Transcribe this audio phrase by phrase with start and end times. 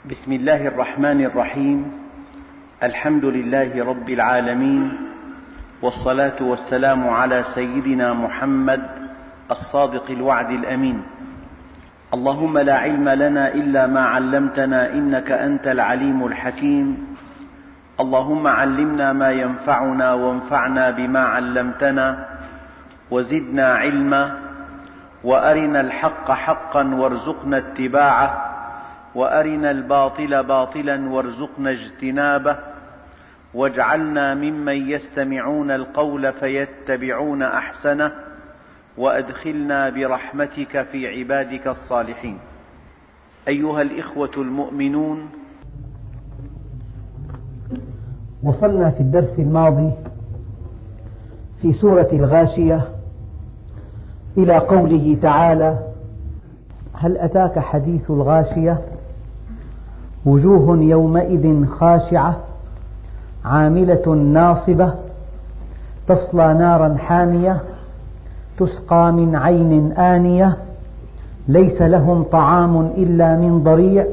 [0.00, 1.92] بسم الله الرحمن الرحيم.
[2.82, 4.92] الحمد لله رب العالمين
[5.82, 8.80] والصلاة والسلام على سيدنا محمد
[9.50, 11.02] الصادق الوعد الأمين.
[12.14, 16.86] اللهم لا علم لنا إلا ما علمتنا إنك أنت العليم الحكيم.
[18.00, 22.26] اللهم علمنا ما ينفعنا وانفعنا بما علمتنا
[23.10, 24.38] وزدنا علما
[25.24, 28.49] وأرنا الحق حقا وارزقنا اتباعه
[29.14, 32.56] وأرنا الباطل باطلا وارزقنا اجتنابه
[33.54, 38.12] واجعلنا ممن يستمعون القول فيتبعون أحسنه
[38.98, 42.38] وأدخلنا برحمتك في عبادك الصالحين.
[43.48, 45.28] أيها الإخوة المؤمنون.
[48.42, 49.90] وصلنا في الدرس الماضي
[51.62, 52.88] في سورة الغاشية
[54.38, 55.78] إلى قوله تعالى
[56.94, 58.80] هل أتاك حديث الغاشية؟
[60.26, 62.36] وجوه يومئذ خاشعة
[63.44, 64.92] عاملة ناصبة
[66.08, 67.60] تصلى نارا حامية
[68.58, 70.56] تسقى من عين آنية
[71.48, 74.06] ليس لهم طعام إلا من ضريع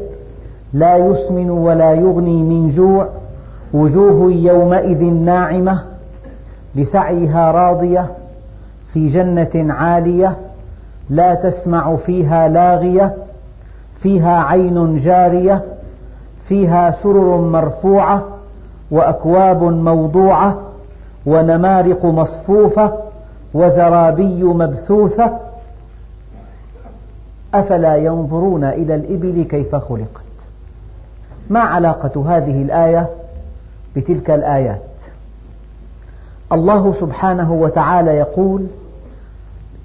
[0.73, 3.07] لا يسمن ولا يغني من جوع
[3.73, 5.83] وجوه يومئذ ناعمة
[6.75, 8.07] لسعيها راضية
[8.93, 10.37] في جنة عالية
[11.09, 13.13] لا تسمع فيها لاغية
[14.01, 15.63] فيها عين جارية
[16.47, 18.23] فيها سرر مرفوعة
[18.91, 20.57] وأكواب موضوعة
[21.25, 22.93] ونمارق مصفوفة
[23.53, 25.37] وزرابي مبثوثة.
[27.53, 30.27] أفلا ينظرون إلى الإبل كيف خلقت؟
[31.49, 33.09] ما علاقة هذه الآية
[33.95, 34.81] بتلك الآيات؟
[36.51, 38.67] الله سبحانه وتعالى يقول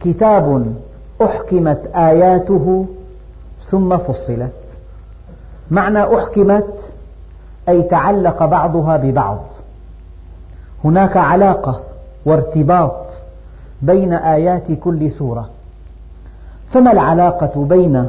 [0.00, 0.74] كتاب
[1.22, 2.86] أحكمت آياته
[3.70, 4.61] ثم فصلت.
[5.70, 6.74] معنى أحكمت
[7.68, 9.38] أي تعلق بعضها ببعض.
[10.84, 11.80] هناك علاقة
[12.27, 12.96] وارتباط
[13.83, 15.48] بين آيات كل سورة.
[16.73, 18.08] فما العلاقة بين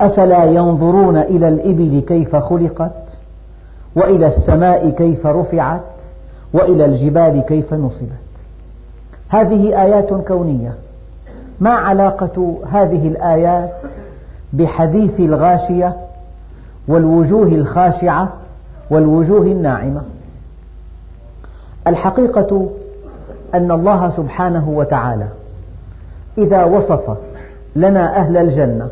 [0.00, 2.92] أفلا ينظرون إلى الإبل كيف خلقت
[3.96, 5.80] وإلى السماء كيف رفعت
[6.52, 8.10] وإلى الجبال كيف نصبت؟
[9.28, 10.74] هذه آيات كونية.
[11.60, 13.72] ما علاقة هذه الآيات
[14.52, 15.96] بحديث الغاشية
[16.90, 18.32] والوجوه الخاشعة
[18.90, 20.02] والوجوه الناعمة.
[21.86, 22.70] الحقيقة
[23.54, 25.26] أن الله سبحانه وتعالى
[26.38, 27.16] إذا وصف
[27.76, 28.88] لنا أهل الجنة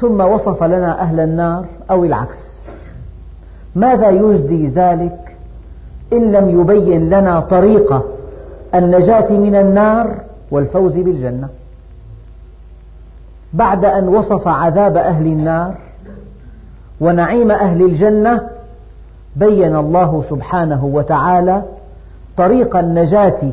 [0.00, 2.38] ثم وصف لنا أهل النار أو العكس
[3.74, 5.36] ماذا يجدي ذلك
[6.12, 8.04] إن لم يبين لنا طريقة
[8.74, 10.20] النجاة من النار
[10.50, 11.48] والفوز بالجنة؟
[13.52, 15.74] بعد أن وصف عذاب أهل النار
[17.00, 18.48] ونعيم أهل الجنة
[19.36, 21.62] بين الله سبحانه وتعالى
[22.36, 23.50] طريق النجاة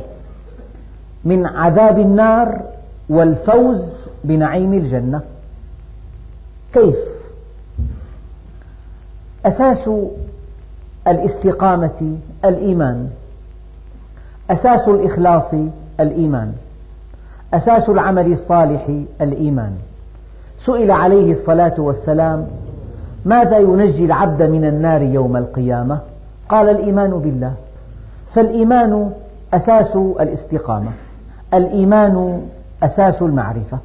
[1.26, 2.62] من عذاب النار
[3.10, 3.82] والفوز
[4.24, 5.22] بنعيم الجنة.
[6.74, 6.96] كيف؟
[9.46, 9.90] أساس
[11.08, 13.10] الاستقامة الإيمان.
[14.50, 15.54] أساس الإخلاص
[16.00, 16.54] الإيمان.
[17.54, 18.88] أساس العمل الصالح
[19.22, 19.72] الإيمان.
[20.66, 22.48] سئل عليه الصلاة والسلام
[23.26, 26.00] ماذا ينجي العبد من النار يوم القيامة؟
[26.50, 27.54] قال الإيمان بالله.
[28.34, 29.12] فالإيمان
[29.54, 30.92] أساس الاستقامة.
[31.54, 32.42] الإيمان
[32.84, 33.78] أساس المعرفة.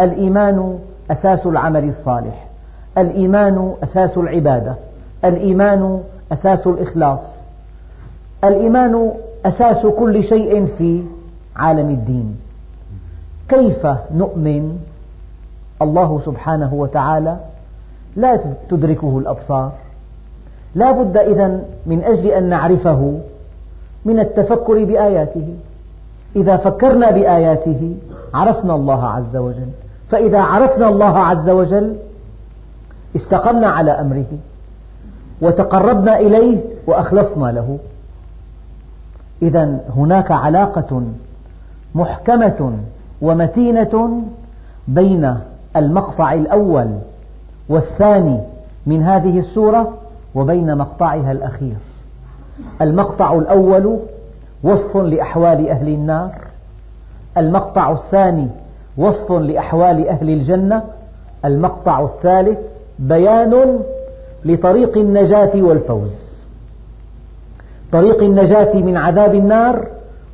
[0.00, 0.78] الإيمان
[1.10, 2.46] أساس العمل الصالح.
[2.98, 4.74] الإيمان أساس العبادة.
[5.24, 6.00] الإيمان
[6.32, 7.20] أساس الإخلاص.
[8.44, 9.10] الإيمان
[9.46, 11.02] أساس كل شيء في
[11.56, 12.36] عالم الدين.
[13.48, 14.78] كيف نؤمن؟
[15.82, 17.36] الله سبحانه وتعالى
[18.16, 19.72] لا تدركه الأبصار.
[20.74, 23.18] لا بد إذن من أجل أن نعرفه
[24.04, 25.54] من التفكر بآياته.
[26.36, 27.94] إذا فكرنا بآياته
[28.34, 29.68] عرفنا الله عز وجل.
[30.10, 31.96] فإذا عرفنا الله عز وجل
[33.16, 34.38] استقمنا على أمره
[35.40, 37.78] وتقربنا إليه وأخلصنا له.
[39.42, 41.02] إذا هناك علاقة
[41.94, 42.72] محكمة
[43.22, 44.22] ومتينة
[44.88, 45.34] بين
[45.76, 46.88] المقطع الأول
[47.68, 48.40] والثاني
[48.86, 49.92] من هذه السورة
[50.34, 51.76] وبين مقطعها الأخير.
[52.82, 53.98] المقطع الأول
[54.62, 56.34] وصف لأحوال أهل النار.
[57.36, 58.48] المقطع الثاني
[58.96, 60.82] وصف لأحوال أهل الجنة.
[61.44, 62.58] المقطع الثالث
[62.98, 63.78] بيان
[64.44, 66.10] لطريق النجاة والفوز.
[67.92, 69.86] طريق النجاة من عذاب النار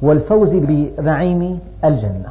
[0.03, 2.29] والفوز بنعيم الجنة.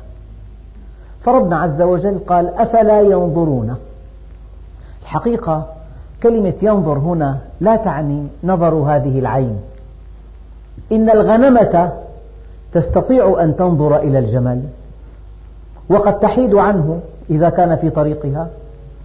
[1.21, 3.75] فربنا عز وجل قال أفلا ينظرون
[5.13, 5.65] الحقيقة
[6.23, 9.57] كلمة ينظر هنا لا تعني نظر هذه العين.
[10.91, 11.91] إن الغنمة
[12.73, 14.61] تستطيع أن تنظر إلى الجمل
[15.89, 16.99] وقد تحيد عنه
[17.29, 18.47] إذا كان في طريقها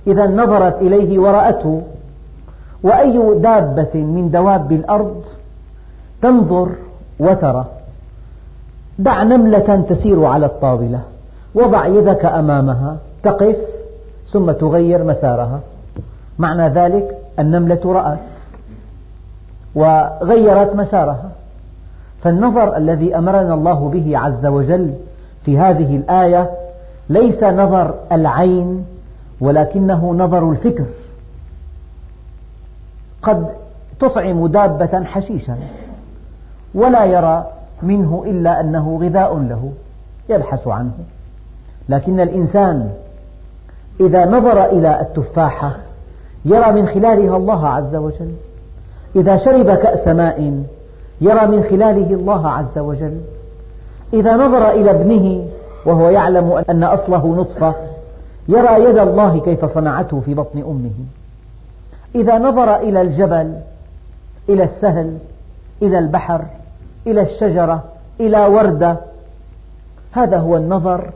[0.07, 1.83] إذا نظرت إليه ورأته
[2.83, 5.23] وأي دابة من دواب الأرض
[6.23, 6.69] تنظر
[7.21, 7.65] وترى.
[8.99, 11.01] دع نملة تسير على الطاولة
[11.55, 13.57] وضع يدك أمامها تقف
[14.33, 15.61] ثم تغير مسارها.
[16.39, 18.19] معنى ذلك النملة رأت
[19.75, 21.31] وغيرت مسارها.
[22.23, 24.95] فالنظر الذي أمرنا الله به عز وجل
[25.45, 26.51] في هذه الآية
[27.09, 28.85] ليس نظر العين
[29.41, 30.87] ولكنه نظر الفكر.
[33.23, 33.47] قد
[34.01, 35.57] تطعم دابة حشيشا
[36.75, 37.47] ولا يرى
[37.83, 39.73] منه إلا أنه غذاء له
[40.29, 40.93] يبحث عنه.
[41.89, 42.91] لكن الإنسان
[44.01, 45.77] إذا نظر إلى التفاحة
[46.45, 48.33] يرى من خلالها الله عز وجل.
[49.17, 50.65] إذا شرب كأس ماء
[51.21, 53.21] يرى من خلاله الله عز وجل.
[54.13, 55.47] إذا نظر إلى ابنه
[55.87, 57.75] وهو يعلم أن أصله نطفة
[58.49, 60.91] يرى يد الله كيف صنعته في بطن أمه.
[62.15, 63.55] إذا نظر إلى الجبل
[64.49, 65.19] إلى السهل
[65.83, 66.45] إلى البحر
[67.07, 67.85] إلى الشجرة
[68.21, 68.97] إلى وردة
[70.13, 71.11] هذا هو النظر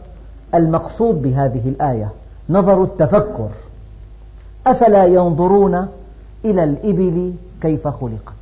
[0.55, 2.09] المقصود بهذه الآية
[2.51, 3.49] نظر التفكر.
[4.67, 5.88] أفلا ينظرون
[6.44, 8.32] إلى الإبل كيف خلقت؟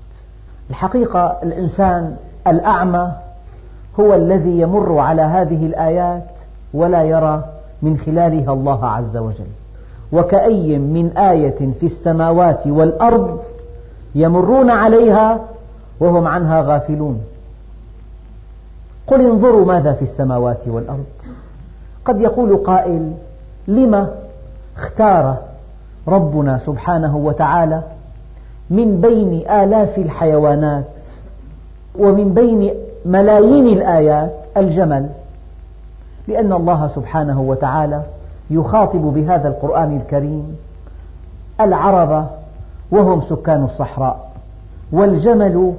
[0.70, 3.12] الحقيقة الإنسان الأعمى
[4.00, 6.24] هو الذي يمر على هذه الآيات
[6.74, 7.44] ولا يرى
[7.82, 9.46] من خلالها الله عز وجل.
[10.12, 13.38] وكأي من آية في السماوات والأرض
[14.14, 15.40] يمرون عليها
[16.00, 17.20] وهم عنها غافلون.
[19.06, 21.04] قل انظروا ماذا في السماوات والأرض.
[22.04, 23.12] قد يقول قائل
[23.68, 24.10] لما
[24.76, 25.49] اختار
[26.08, 27.82] ربنا سبحانه وتعالى
[28.70, 30.84] من بين آلاف الحيوانات
[31.98, 32.70] ومن بين
[33.04, 35.08] ملايين الآيات الجمل
[36.28, 38.02] لأن الله سبحانه وتعالى
[38.50, 40.56] يخاطب بهذا القرآن الكريم
[41.60, 42.26] العرب
[42.90, 44.30] وهم سكان الصحراء
[44.92, 45.74] والجمل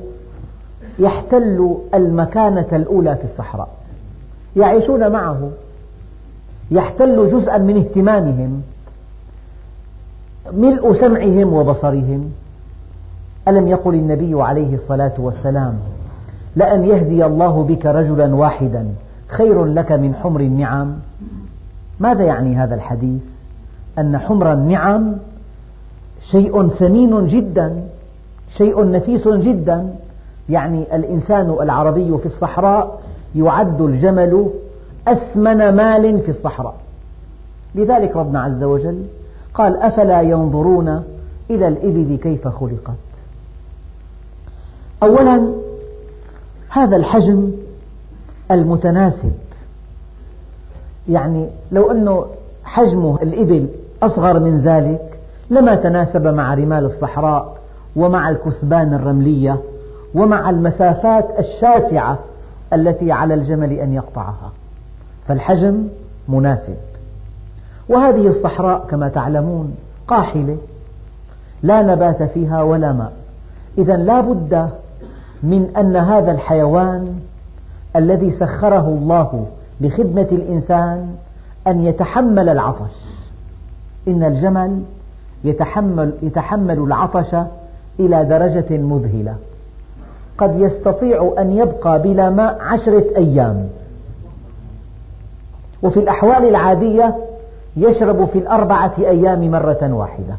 [0.99, 3.67] يحتل المكانة الأولى في الصحراء
[4.55, 5.49] يعيشون معه
[6.71, 8.61] يحتل جزءا من اهتمامهم
[10.53, 12.31] ملء سمعهم وبصرهم.
[13.47, 15.73] ألم يقل النبي عليه الصلاة والسلام
[16.55, 18.85] لأن يهدي الله بك رجلا واحدا
[19.27, 20.95] خير لك من حمر النعم؟
[21.99, 23.23] ماذا يعني هذا الحديث؟
[23.99, 25.13] أن حمر النعم
[26.31, 27.83] شيء ثمين جدا
[28.57, 29.93] شيء نفيس جدا.
[30.49, 33.01] يعني الإنسان العربي في الصحراء
[33.35, 34.49] يعد الجمل
[35.07, 36.75] أثمن مال في الصحراء.
[37.75, 39.03] لذلك ربنا عز وجل
[39.53, 41.03] قال أفلا ينظرون
[41.49, 42.97] إلى الإبل كيف خلقت؟
[45.03, 45.53] أولا
[46.69, 47.51] هذا الحجم
[48.51, 49.31] المتناسب.
[51.09, 52.21] يعني لو أن
[52.63, 53.67] حجم الإبل
[54.03, 55.19] أصغر من ذلك
[55.49, 57.57] لما تناسب مع رمال الصحراء
[57.95, 59.61] ومع الكثبان الرملية
[60.13, 62.19] ومع المسافات الشاسعة
[62.73, 64.51] التي على الجمل أن يقطعها.
[65.27, 65.87] فالحجم
[66.27, 66.90] مناسب.
[67.91, 69.75] وهذه الصحراء كما تعلمون
[70.07, 70.57] قاحلة
[71.63, 73.11] لا نبات فيها ولا ماء.
[73.77, 74.69] إذا لا بد
[75.43, 77.19] من أن هذا الحيوان
[77.95, 79.45] الذي سخره الله
[79.81, 81.15] لخدمة الإنسان
[81.67, 82.95] أن يتحمل العطش.
[84.07, 84.81] إن الجمل
[85.43, 87.35] يتحمل, يتحمل العطش
[87.99, 89.35] إلى درجة مذهلة.
[90.37, 93.69] قد يستطيع أن يبقى بلا ماء عشرة أيام.
[95.83, 97.15] وفي الأحوال العادية
[97.77, 100.35] يشرب في الأربعة أيام مرة واحدة.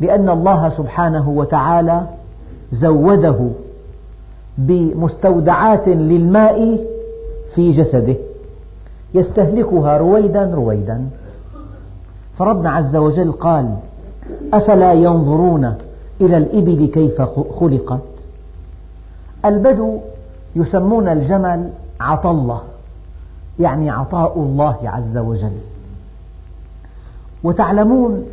[0.00, 2.02] لأن الله سبحانه وتعالى
[2.72, 3.48] زوده
[4.58, 6.84] بمستودعات للماء
[7.54, 8.14] في جسده
[9.14, 11.06] يستهلكها رويدا رويدا.
[12.38, 13.74] فربنا عز وجل قال
[14.52, 15.74] أفلا ينظرون
[16.20, 17.22] إلى الإبل كيف
[17.60, 18.00] خلقت؟
[19.44, 19.98] البدو
[20.56, 22.60] يسمون الجمل عطلة
[23.60, 25.56] يعني عطاء الله عز وجل.
[27.44, 28.26] وتعلمون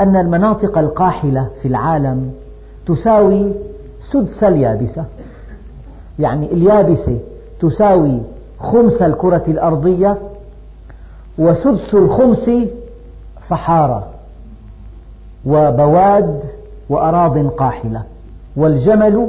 [0.00, 2.32] أن المناطق القاحلة في العالم
[2.86, 3.52] تساوي
[4.12, 5.04] سدس اليابسة.
[6.18, 7.18] يعني اليابسة
[7.60, 8.20] تساوي
[8.60, 10.18] خمس الكرة الأرضية
[11.38, 12.50] وسدس الخمس
[13.48, 14.06] صحارى
[15.46, 16.40] وبواد
[16.88, 18.02] وأراض قاحلة.
[18.56, 19.28] والجمل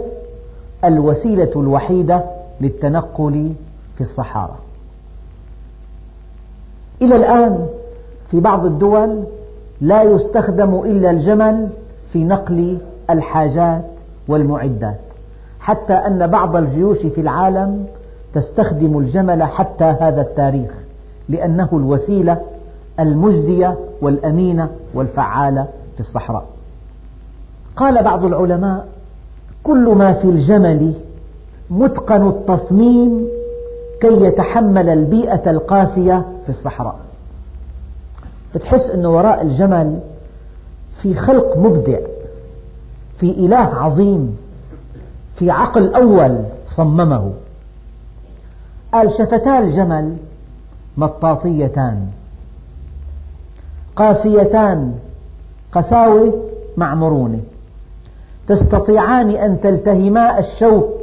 [0.85, 2.23] الوسيلة الوحيدة
[2.61, 3.53] للتنقل
[3.95, 4.55] في الصحارى.
[7.01, 7.65] إلى الآن
[8.31, 9.23] في بعض الدول
[9.81, 11.67] لا يستخدم إلا الجمل
[12.13, 12.77] في نقل
[13.09, 13.85] الحاجات
[14.27, 14.99] والمعدات
[15.59, 17.85] حتى أن بعض الجيوش في العالم
[18.33, 20.71] تستخدم الجمل حتى هذا التاريخ
[21.29, 22.37] لأنه الوسيلة
[22.99, 26.45] المجدية والأمينة والفعالة في الصحراء.
[27.75, 28.87] قال بعض العلماء
[29.63, 30.93] كل ما في الجمل
[31.69, 33.27] متقن التصميم
[34.01, 36.99] كي يتحمل البيئة القاسية في الصحراء.
[38.55, 39.99] بتحس أنه وراء الجمل
[41.01, 41.99] في خلق مبدع
[43.17, 44.37] في إله عظيم
[45.35, 47.31] في عقل أول صممه.
[48.93, 50.15] قال شفتا الجمل
[50.97, 52.07] مطاطيتان
[53.95, 54.93] قاسيتان
[55.71, 56.43] قساوة
[56.77, 57.39] مع مرونة.
[58.47, 61.00] تستطيعان أن تلتهما الشوك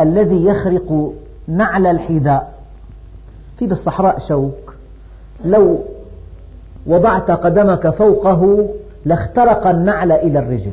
[0.00, 1.12] الذي يخرق
[1.48, 2.52] نعل الحذاء
[3.58, 4.74] في بالصحراء شوك.
[5.44, 5.78] لو
[6.86, 8.68] وضعت قدمك فوقه
[9.04, 10.72] لاخترق النعل إلى الرجل.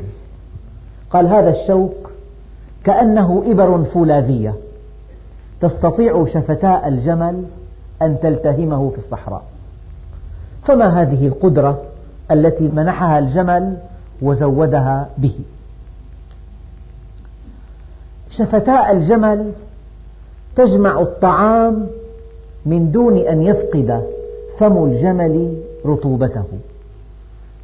[1.10, 2.12] قال هذا الشوك
[2.84, 4.54] كأنه إبر فولاذية.
[5.62, 7.44] تستطيع شفتاء الجمل
[8.02, 9.44] أن تلتهمه في الصحراء.
[10.64, 11.82] فما هذه القدرة
[12.32, 13.78] التي منحها الجمل
[14.22, 15.40] وزودها به؟
[18.38, 19.52] شفتاء الجمل
[20.56, 21.88] تجمع الطعام
[22.66, 24.04] من دون أن يفقد
[24.58, 26.44] فم الجمل رطوبته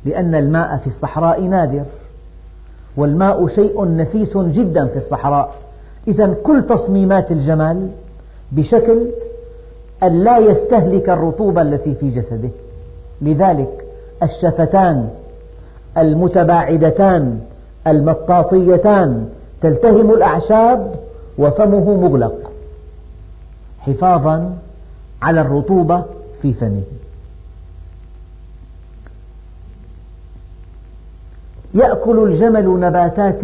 [0.06, 1.84] لأن الماء في الصحراء نادر
[2.98, 5.56] والماء شيء نفيس جدا في الصحراء.
[6.08, 7.90] إذا كل تصميمات الجمل
[8.52, 9.08] بشكل
[10.04, 12.50] أن لا يستهلك الرطوبة التي في جسده.
[13.22, 13.86] لذلك
[14.24, 15.10] الشفتان
[15.98, 17.40] المتباعدتان
[17.88, 19.30] المطاطيتان
[19.62, 20.96] تلتهم الأعشاب
[21.38, 22.52] وفمه مغلق
[23.80, 24.58] حفاظا
[25.22, 26.04] على الرطوبة
[26.42, 26.84] في فمه.
[31.74, 33.42] يأكل الجمل نباتات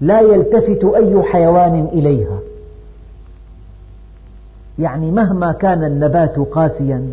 [0.00, 2.38] لا يلتفت أي حيوان إليها.
[4.78, 7.12] يعني مهما كان النبات قاسيا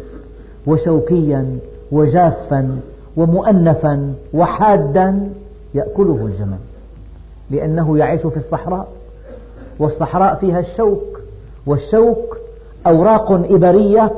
[0.67, 1.60] وشوكيا
[1.91, 2.79] وجافا
[3.17, 5.29] ومؤنفا وحادا
[5.74, 6.58] يأكله الجمل.
[7.50, 8.88] لأنه يعيش في الصحراء
[9.79, 11.20] والصحراء فيها الشوك
[11.65, 12.38] والشوك
[12.88, 14.12] أوراق إبرية.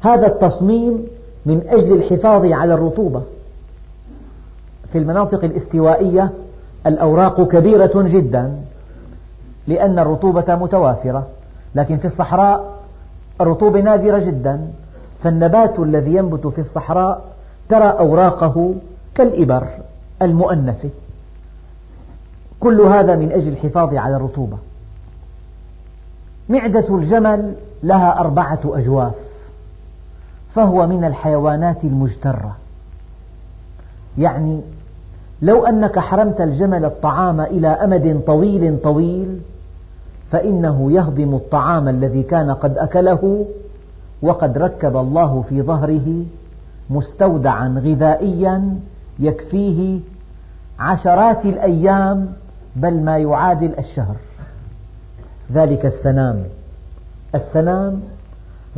[0.00, 1.06] هذا التصميم
[1.46, 3.22] من أجل الحفاظ على الرطوبة.
[4.92, 6.30] في المناطق الاستوائية
[6.86, 8.52] الأوراق كبيرة جدا
[9.66, 11.26] لأن الرطوبة متوافرة.
[11.74, 12.78] لكن في الصحراء
[13.40, 14.68] الرطوبة نادرة جدا.
[15.22, 17.24] فالنبات الذي ينبت في الصحراء
[17.68, 18.74] ترى أوراقه
[19.14, 19.66] كالإبر
[20.22, 20.88] المؤنفة
[22.60, 24.56] كل هذا من أجل الحفاظ على الرطوبة.
[26.48, 29.14] معدة الجمل لها أربعة أجواف
[30.54, 32.56] فهو من الحيوانات المجترة.
[34.18, 34.60] يعني
[35.42, 39.40] لو أنك حرمت الجمل الطعام إلى أمد طويل طويل
[40.30, 43.46] فإنه يهضم الطعام الذي كان قد أكله
[44.22, 46.24] وقد ركب الله في ظهره
[46.90, 48.78] مستودعا غذائيا
[49.18, 50.00] يكفيه
[50.80, 52.32] عشرات الأيام
[52.76, 54.16] بل ما يعادل الشهر.
[55.52, 56.44] ذلك السنام.
[57.34, 58.00] السنام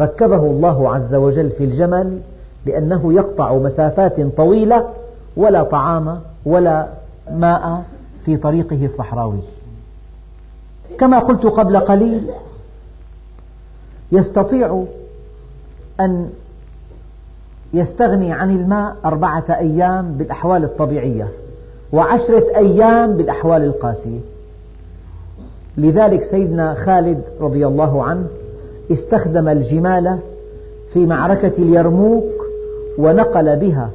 [0.01, 2.21] ركبه الله عز وجل في الجمل
[2.67, 4.89] لأنه يقطع مسافات طويلة
[5.37, 6.87] ولا طعام ولا
[7.33, 7.85] ماء
[8.25, 9.41] في طريقه الصحراوي.
[10.99, 12.31] كما قلت قبل قليل
[14.13, 14.85] يستطيع
[16.01, 16.31] أن
[17.75, 21.29] يستغني عن الماء أربعة أيام بالأحوال الطبيعية.
[21.93, 24.21] وعشرة أيام بالأحوال القاسية.
[25.77, 28.27] لذلك سيدنا خالد رضي الله عنه
[28.93, 30.19] استخدم الجمال
[30.93, 32.47] في معركة اليرموك
[32.99, 33.91] ونقل بها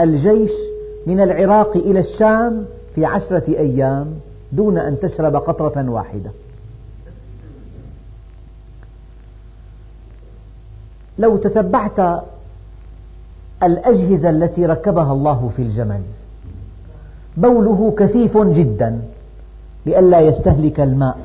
[0.00, 0.50] الجيش
[1.06, 4.06] من العراق إلى الشام في عشرة أيام
[4.52, 6.30] دون أن تشرب قطرة واحدة.
[11.18, 12.22] لو تتبعت
[13.62, 16.00] الأجهزة التي ركبها الله في الجمل
[17.36, 19.00] بوله كثيف جدا
[19.86, 21.16] لئلا يستهلك الماء.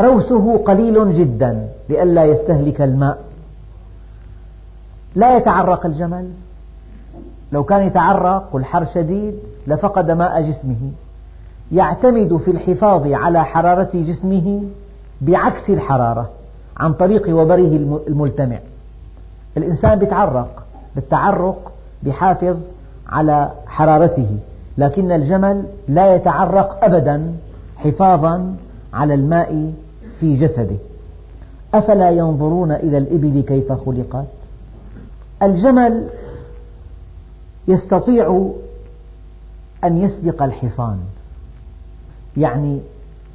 [0.00, 3.18] روسه قليل جدا لئلا يستهلك الماء.
[5.14, 6.30] لا يتعرق الجمل.
[7.52, 9.34] لو كان يتعرق والحر شديد
[9.66, 10.90] لفقد ماء جسمه.
[11.72, 14.62] يعتمد في الحفاظ على حرارة جسمه
[15.20, 16.30] بعكس الحرارة
[16.76, 18.58] عن طريق وبره الملتمع.
[19.56, 20.64] الإنسان يتعرق
[20.94, 22.56] بالتعرق بحافظ
[23.08, 24.28] على حرارته
[24.78, 27.32] لكن الجمل لا يتعرق أبدا
[27.76, 28.56] حفاظا
[28.92, 29.72] على الماء
[30.20, 30.76] في جسده.
[31.74, 34.26] أفلا ينظرون إلى الإبل كيف خلقت؟
[35.42, 36.08] الجمل
[37.68, 38.50] يستطيع
[39.84, 40.98] أن يسبق الحصان
[42.36, 42.80] يعني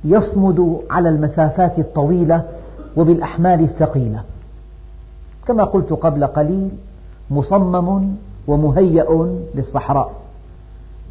[0.04, 2.44] يصمد على المسافات الطويلة
[2.98, 4.24] وبالأحمال الثقيلة.
[5.48, 6.70] كما قلت قبل قليل
[7.32, 8.16] مصمم
[8.48, 10.12] ومهيأ للصحراء.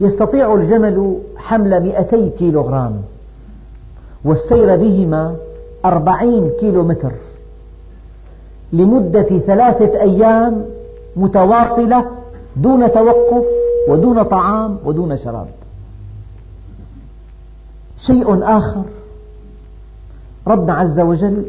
[0.00, 3.02] يستطيع الجمل حمل مئتي كيلوغرام
[4.24, 5.36] والسير بهما
[5.84, 7.12] أربعين كيلو متر
[8.72, 10.64] لمدة ثلاثة أيام
[11.16, 12.06] متواصلة
[12.56, 13.44] دون توقف
[13.88, 15.48] ودون طعام ودون شراب.
[18.06, 18.82] شيء آخر.
[20.46, 21.44] ربنا عز وجل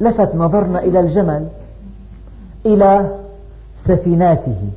[0.00, 1.48] لفت نظرنا إلى الجمل
[2.66, 3.18] إلى
[3.86, 4.70] سفيناته.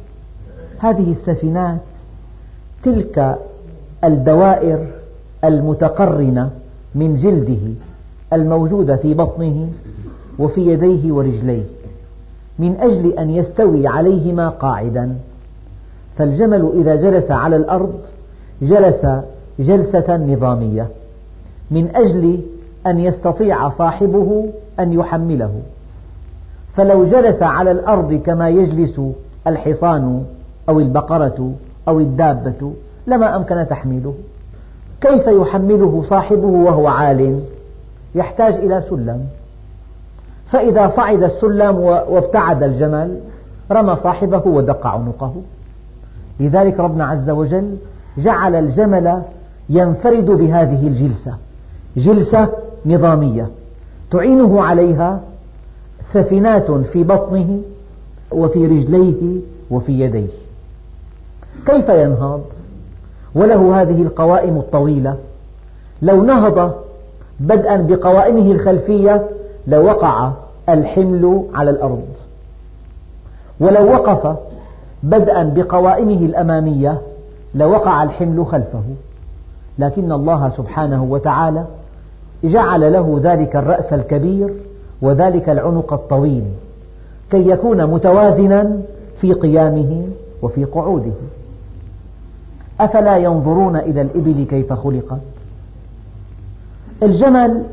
[0.80, 1.80] هذه السفينات
[2.84, 3.36] تلك
[4.04, 4.88] الدوائر
[5.44, 6.50] المتقرنة
[6.96, 7.74] من جلده
[8.34, 9.70] الموجودة في بطنه
[10.40, 11.64] وفي يديه ورجليه
[12.60, 15.16] من أجل أن يستوي عليهما قاعدا.
[16.18, 18.00] فالجمل إذا جلس على الأرض
[18.62, 19.06] جلس
[19.60, 20.88] جلسة نظامية
[21.72, 22.40] من أجل
[22.88, 25.52] أن يستطيع صاحبه أن يحمله.
[26.74, 29.02] فلو جلس على الأرض كما يجلس
[29.48, 30.24] الحصان
[30.70, 31.52] أو البقرة
[31.88, 32.74] أو الدابة
[33.08, 34.14] لما أمكن تحميله
[35.02, 37.40] كيف يحمله صاحبه وهو عال
[38.16, 39.26] يحتاج إلى سلم.
[40.48, 43.20] فإذا صعد السلم وابتعد الجمل
[43.72, 45.34] رمى صاحبه ودق عنقه.
[46.40, 47.76] لذلك ربنا عز وجل
[48.18, 49.22] جعل الجمل
[49.70, 51.34] ينفرد بهذه الجلسة.
[51.98, 52.50] جلسة
[52.86, 53.48] نظامية
[54.12, 55.20] تعينه عليها
[56.14, 57.60] سفنات في بطنه
[58.32, 59.40] وفي رجليه
[59.72, 60.28] وفي يديه.
[61.66, 62.42] كيف ينهض؟
[63.36, 65.16] وله هذه القوائم الطويلة.
[66.02, 66.74] لو نهض
[67.40, 69.30] بدءا بقوائمه الخلفية
[69.68, 70.32] لوقع
[70.70, 72.08] الحمل على الأرض.
[73.60, 74.38] ولو وقف
[75.04, 77.02] بدءا بقوائمه الأمامية
[77.56, 78.84] لوقع الحمل خلفه.
[79.80, 81.66] لكن الله سبحانه وتعالى
[82.44, 84.50] جعل له ذلك الرأس الكبير
[85.02, 86.44] وذلك العنق الطويل
[87.32, 88.82] كي يكون متوازنا
[89.22, 90.04] في قيامه
[90.42, 91.12] وفي قعوده.
[92.80, 95.22] أفلا ينظرون إلى الإبل كيف خلقت؟
[97.04, 97.64] الجمل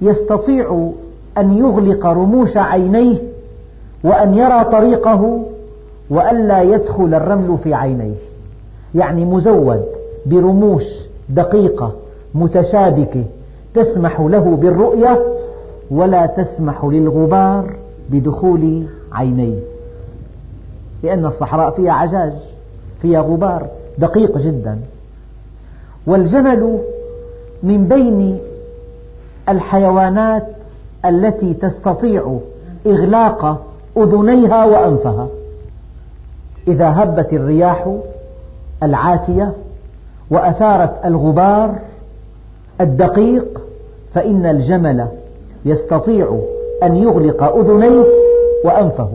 [0.00, 0.90] يستطيع
[1.38, 3.18] أن يغلق رموش عينيه
[4.04, 5.42] وأن يرى طريقه
[6.10, 8.14] وألا يدخل الرمل في عينيه.
[8.94, 9.84] يعني مزود
[10.26, 10.84] برموش
[11.28, 11.92] دقيقة
[12.34, 13.24] متشابكة
[13.74, 15.22] تسمح له بالرؤية
[15.90, 17.76] ولا تسمح للغبار
[18.10, 19.58] بدخول عينيه.
[21.02, 22.32] لأن الصحراء فيها عجاج
[23.02, 23.66] فيها غبار
[23.98, 24.78] دقيق جدا.
[26.06, 26.78] والجمل
[27.62, 28.38] من بين
[29.48, 30.46] الحيوانات
[31.04, 32.38] التي تستطيع
[32.86, 35.28] إغلاق أذنيها وأنفها.
[36.68, 37.96] إذا هبت الرياح
[38.82, 39.52] العاتية
[40.30, 41.78] وأثارت الغبار
[42.80, 43.62] الدقيق
[44.14, 45.08] فإن الجمل
[45.64, 46.40] يستطيع
[46.82, 48.04] أن يغلق أذنيه
[48.64, 49.10] وأنفه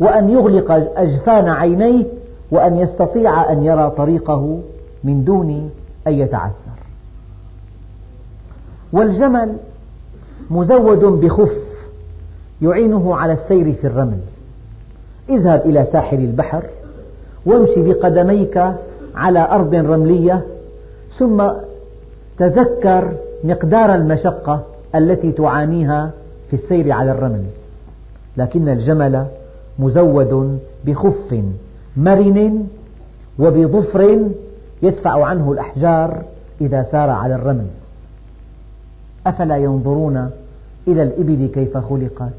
[0.00, 2.04] وأن يغلق أجفان عينيه
[2.50, 4.60] وأن يستطيع أن يرى طريقه
[5.04, 5.70] من دون
[6.06, 6.52] أن يتعثر.
[8.92, 9.56] والجمل
[10.50, 11.56] مزود بخف
[12.62, 14.18] يعينه على السير في الرمل.
[15.28, 16.62] اذهب إلى ساحل البحر
[17.46, 18.72] وامشي بقدميك
[19.14, 20.42] على أرض رملية
[21.18, 21.44] ثم
[22.38, 23.12] تذكر
[23.44, 24.62] مقدار المشقة
[24.98, 26.10] التي تعانيها
[26.50, 27.44] في السير على الرمل.
[28.36, 29.26] لكن الجمل
[29.78, 31.40] مزود بخف
[31.96, 32.66] مرن
[33.38, 34.28] وبظفر
[34.82, 36.22] يدفع عنه الأحجار
[36.60, 37.66] إذا سار على الرمل.
[39.26, 40.30] أفلا ينظرون
[40.88, 42.32] إلى الإبل كيف خلقت؟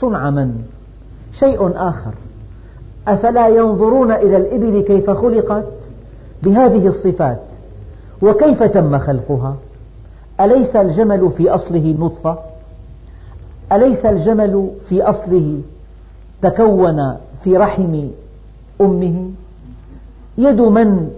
[0.00, 0.64] صنع من؟
[1.38, 2.12] شيء آخر.
[3.08, 5.72] أفلا ينظرون إلى الإبل كيف خلقت؟
[6.42, 7.40] بهذه الصفات.
[8.22, 9.56] وكيف تم خلقها؟
[10.40, 12.38] أليس الجمل في أصله نطفة؟
[13.72, 15.60] أليس الجمل في أصله
[16.42, 18.08] تكون في رحم
[18.80, 19.30] أمه؟
[20.38, 21.10] يد من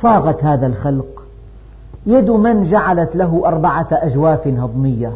[0.00, 1.24] صاغت هذا الخلق؟
[2.06, 5.12] يد من جعلت له أربعة أجواف هضمية؟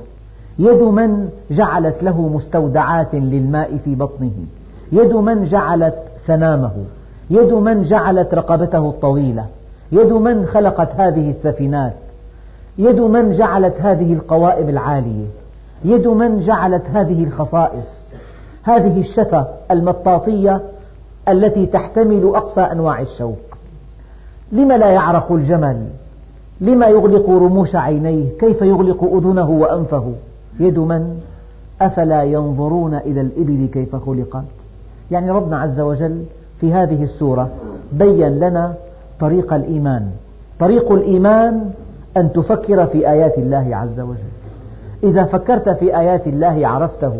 [0.59, 4.33] يد من جعلت له مستودعات للماء في بطنه؟
[4.93, 5.95] يد من جعلت
[6.27, 6.73] سنامه؟
[7.31, 9.45] يد من جعلت رقبته الطويلة؟
[9.93, 11.93] يد من خلقت هذه السفينات
[12.79, 15.27] يد من جعلت هذه القوائم العالية؟
[15.85, 17.87] يد من جعلت هذه الخصائص؟
[18.63, 20.61] هذه الشفة المطاطية
[21.29, 23.39] التي تحتمل أقصى أنواع الشوق.
[24.53, 25.87] لم لا يعرق الجمل؟
[26.61, 30.13] لما يغلق رموش عينيه؟ كيف يغلق أذنه وأنفه؟
[30.61, 31.21] يد من؟
[31.81, 34.45] أفلا ينظرون إلى الإبل كيف خلقت؟
[35.11, 36.25] يعني ربنا عز وجل
[36.61, 37.49] في هذه السورة
[37.93, 38.75] بين لنا
[39.21, 40.11] طريق الإيمان.
[40.59, 41.71] طريق الإيمان
[42.17, 44.39] أن تفكر في آيات الله عز وجل.
[45.03, 47.13] إذا فكرت في آيات الله عرفته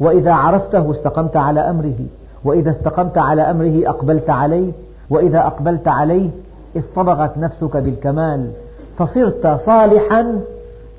[0.00, 2.06] وإذا عرفته استقمت على أمره
[2.44, 4.72] وإذا استقمت على أمره أقبلت عليه
[5.10, 6.30] وإذا أقبلت عليه
[6.76, 8.50] اصطبغت نفسك بالكمال
[8.98, 10.40] فصرت صالحا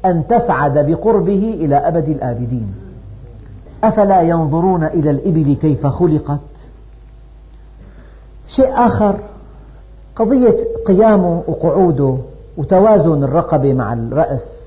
[0.06, 2.74] أن تسعد بقربه إلى أبد الآبدين.
[3.84, 6.40] أفلا ينظرون إلى الإبل كيف خلقت؟
[8.48, 9.16] شيء آخر
[10.16, 10.58] قضية
[10.88, 12.18] قيامه وقعوده
[12.58, 14.62] وتوازن الرقبة مع الرأس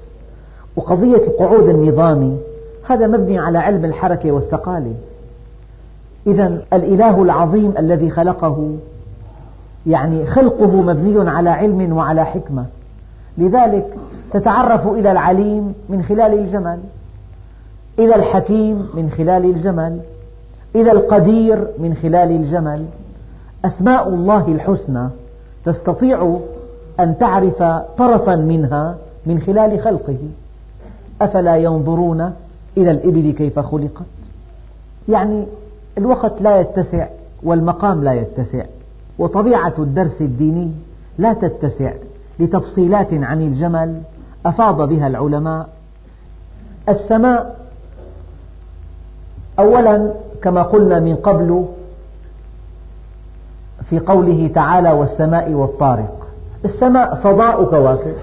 [0.76, 2.38] وقضية القعود النظامي
[2.86, 4.94] هذا مبني على علم الحركة والثقالة
[6.26, 8.76] إذا الإله العظيم الذي خلقه
[9.86, 12.64] يعني خلقه مبني على علم وعلى حكمة.
[13.38, 13.94] لذلك
[14.32, 16.78] تتعرف إلى العليم من خلال الجمل
[17.98, 19.98] إلى الحكيم من خلال الجمل
[20.76, 22.84] إلى القدير من خلال الجمل.
[23.64, 25.08] أسماء الله الحسنى
[25.64, 26.38] تستطيع
[27.00, 27.62] أن تعرف
[27.98, 28.94] طرفا منها
[29.26, 30.18] من خلال خلقه.
[31.22, 32.32] أفلا ينظرون
[32.76, 34.04] إلى الإبل كيف خلقت؟
[35.08, 35.46] يعني
[35.98, 37.06] الوقت لا يتسع
[37.42, 38.64] والمقام لا يتسع
[39.18, 40.72] وطبيعة الدرس الديني
[41.18, 41.92] لا تتسع
[42.38, 44.00] لتفصيلات عن الجمل
[44.46, 45.68] أفاض بها العلماء.
[46.88, 47.56] السماء
[49.58, 51.66] أولا كما قلنا من قبل
[53.90, 56.23] في قوله تعالى والسماء والطارق.
[56.64, 58.14] السماء فضاء كواكب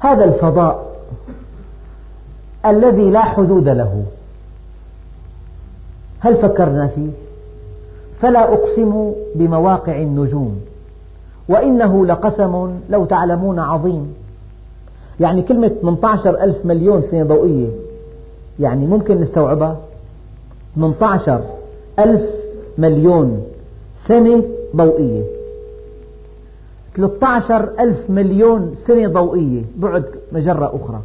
[0.00, 0.88] هذا الفضاء
[2.66, 4.04] الذي لا حدود له.
[6.20, 7.10] هل فكرنا فيه؟
[8.20, 10.60] فلا أقسم بمواقع النجوم.
[11.48, 14.14] وإنه لقسم لو تعلمون عظيم.
[15.20, 17.68] يعني كلمة 18 ألف مليون سنة ضوئية
[18.60, 19.76] يعني ممكن نستوعبها؟
[20.76, 21.40] 18
[21.98, 22.22] ألف
[22.78, 23.42] مليون
[24.06, 24.42] سنة
[24.76, 25.37] ضوئية.
[26.98, 31.02] 13 ألف مليون سنة ضوئية بعد مجرة أخرى.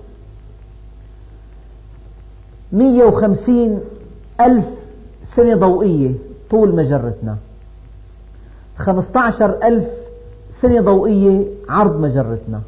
[2.71, 3.82] 150
[4.41, 4.65] ألف
[5.36, 6.12] سنة ضوئية
[6.49, 7.38] طول مجرتنا.
[8.77, 9.88] 15 ألف
[10.62, 12.62] سنة ضوئية عرض مجرتنا.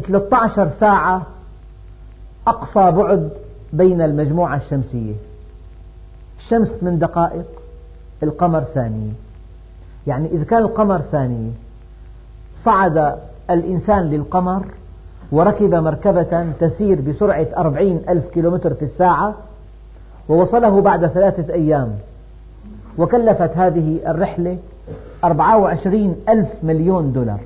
[0.00, 1.22] 13 ساعة
[2.46, 3.30] أقصى بعد
[3.72, 5.14] بين المجموعة الشمسية.
[6.38, 7.46] الشمس من دقائق
[8.22, 9.25] القمر ثانية.
[10.06, 11.50] يعني إذا كان القمر ثانية
[12.64, 13.16] صعد
[13.50, 14.64] الإنسان للقمر
[15.32, 19.34] وركب مركبة تسير بسرعة أربعين ألف كيلومتر في الساعة
[20.28, 21.92] ووصله بعد ثلاثة أيام.
[22.98, 24.58] وكلفت هذه الرحلة
[25.24, 27.40] أربعة وعشرين ألف مليون دولار.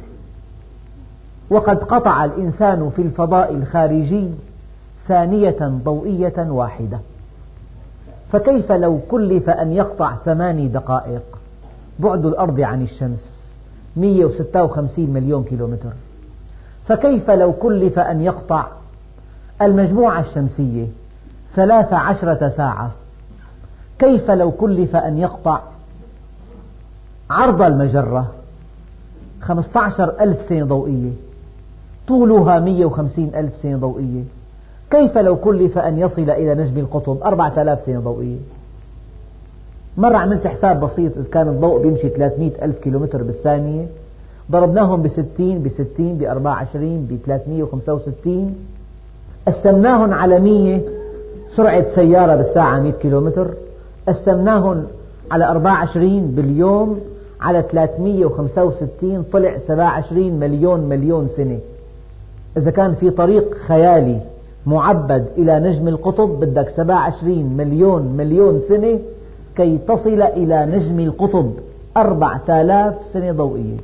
[1.51, 4.29] وقد قطع الإنسان في الفضاء الخارجي
[5.09, 6.99] ثانية ضوئية واحدة.
[8.33, 11.40] فكيف لو كلف أن يقطع ثماني دقائق؟
[12.01, 13.41] بعد الأرض عن الشمس.
[13.97, 15.93] 156 مليون كيلومتر.
[16.87, 18.67] فكيف لو كلف أن يقطع
[19.63, 20.87] المجموعة الشمسية
[21.55, 22.91] ثلاث عشرة ساعة؟
[23.99, 25.61] كيف لو كلف أن يقطع
[27.31, 28.27] عرض المجرة
[29.41, 31.11] خمسة عشر ألف سنة ضوئية؟
[32.09, 34.23] طولها مئة وخمسين ألف سنة ضوئية.
[34.91, 38.39] كيف لو كلف أن يصل إلى نجم القطب؟ أربعة آلاف سنة ضوئية.
[39.97, 43.87] مرة عملت حساب بسيط إذا كان الضوء بيمشي 300 ألف كيلومتر بالثانية.
[44.51, 48.55] ضربناهم بستين بستين بأربعة عشرين بثلاثمية وخمسة وستين.
[49.47, 50.81] قسمناهم على مية
[51.57, 53.49] سرعة سيارة بالساعة 100 كيلومتر.
[54.09, 54.85] قسمناهم
[55.31, 57.01] على 24 باليوم
[57.41, 61.59] على 365 طلع 27 مليون مليون سنة.
[62.57, 64.21] إذا كان في طريق خيالي
[64.67, 68.99] معبد إلى نجم القطب بدك 27 مليون مليون سنة
[69.57, 71.53] كي تصل إلى نجم القطب
[71.97, 73.77] 4000 سنة ضوئية.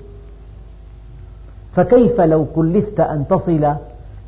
[1.74, 3.74] فكيف لو كلفت أن تصل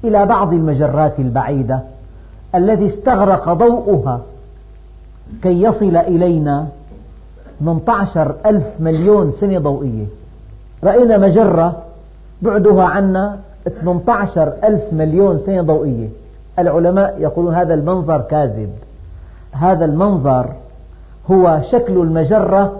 [0.04, 1.80] إلى بعض المجرات البعيدة
[2.54, 4.20] الذي استغرق ضوءها
[5.42, 6.66] كي يصل إلينا
[7.60, 10.04] 18 ألف مليون سنة ضوئية؟
[10.84, 11.82] رأينا مجرة
[12.42, 13.38] بعدها عنا
[13.82, 16.08] 18 ألف مليون سنة ضوئية.
[16.58, 18.70] العلماء يقولون هذا المنظر كاذب.
[19.52, 20.46] هذا المنظر
[21.30, 22.72] هو شكل المجرة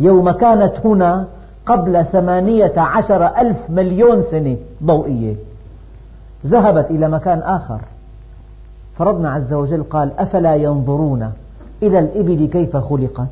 [0.00, 1.26] يوم كانت هنا
[1.66, 5.34] قبل ثمانية عشر ألف مليون سنة ضوئية.
[6.46, 7.80] ذهبت إلى مكان آخر.
[8.98, 11.32] فربنا عز وجل قال أفلا ينظرون
[11.82, 13.28] إلى الإبل كيف خلقت؟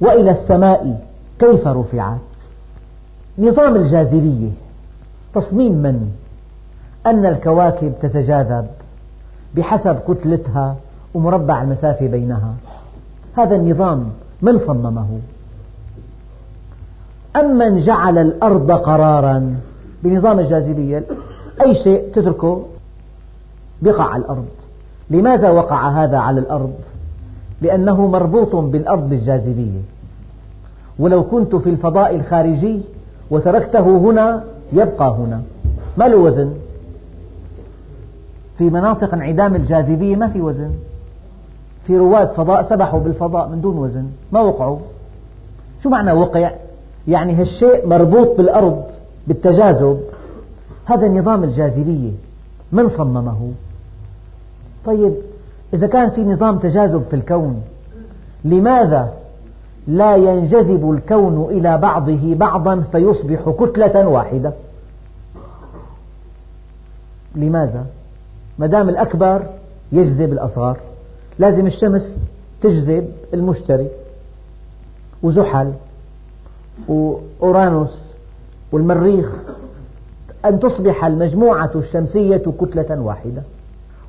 [0.00, 1.00] وإلى السماء
[1.38, 2.18] كيف رفعت؟
[3.38, 4.50] نظام الجاذبية.
[5.34, 6.10] تصميم من؟
[7.06, 8.66] أن الكواكب تتجاذب
[9.56, 10.76] بحسب كتلتها
[11.14, 12.54] ومربع المسافة بينها.
[13.36, 14.10] هذا النظام
[14.42, 15.06] من صممه؟
[17.36, 19.56] أمن جعل الأرض قرارا
[20.02, 21.04] بنظام الجاذبية؟
[21.66, 22.62] أي شيء تتركه؟
[23.82, 24.46] يقع على الأرض.
[25.10, 26.74] لماذا وقع هذا على الأرض؟
[27.62, 29.80] لأنه مربوط بالأرض بالجاذبية
[30.98, 32.80] ولو كنت في الفضاء الخارجي
[33.30, 35.42] وتركته هنا يبقى هنا.
[35.96, 36.52] ما له وزن
[38.58, 40.70] في مناطق انعدام الجاذبية ما في وزن.
[41.86, 44.78] في رواد فضاء سبحوا بالفضاء من دون وزن ما وقعوا.
[45.82, 46.50] شو معنى وقع؟
[47.08, 48.84] يعني هالشيء مربوط بالأرض
[49.26, 50.00] بالتجاذب.
[50.84, 52.10] هذا نظام الجاذبية
[52.72, 53.52] من صممه؟
[54.84, 55.14] طيب
[55.74, 57.62] إذا كان في نظام تجاذب في الكون
[58.44, 59.12] لماذا
[59.86, 64.52] لا ينجذب الكون إلى بعضه بعضا فيصبح كتلة واحدة؟
[67.34, 67.86] لماذا؟
[68.58, 69.42] ما دام الأكبر
[69.92, 70.76] يجذب الأصغر.
[71.38, 72.18] لازم الشمس
[72.62, 73.88] تجذب المشتري
[75.22, 75.72] وزحل
[76.88, 77.98] وأورانوس
[78.72, 79.32] والمريخ
[80.44, 83.42] أن تصبح المجموعة الشمسية كتلة واحدة.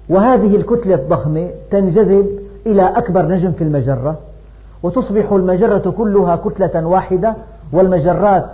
[0.10, 4.18] وهذه الكتلة الضخمة تنجذب إلى أكبر نجم في المجرة
[4.84, 7.36] وتصبح المجرة كلها كتلة واحدة
[7.72, 8.50] والمجرات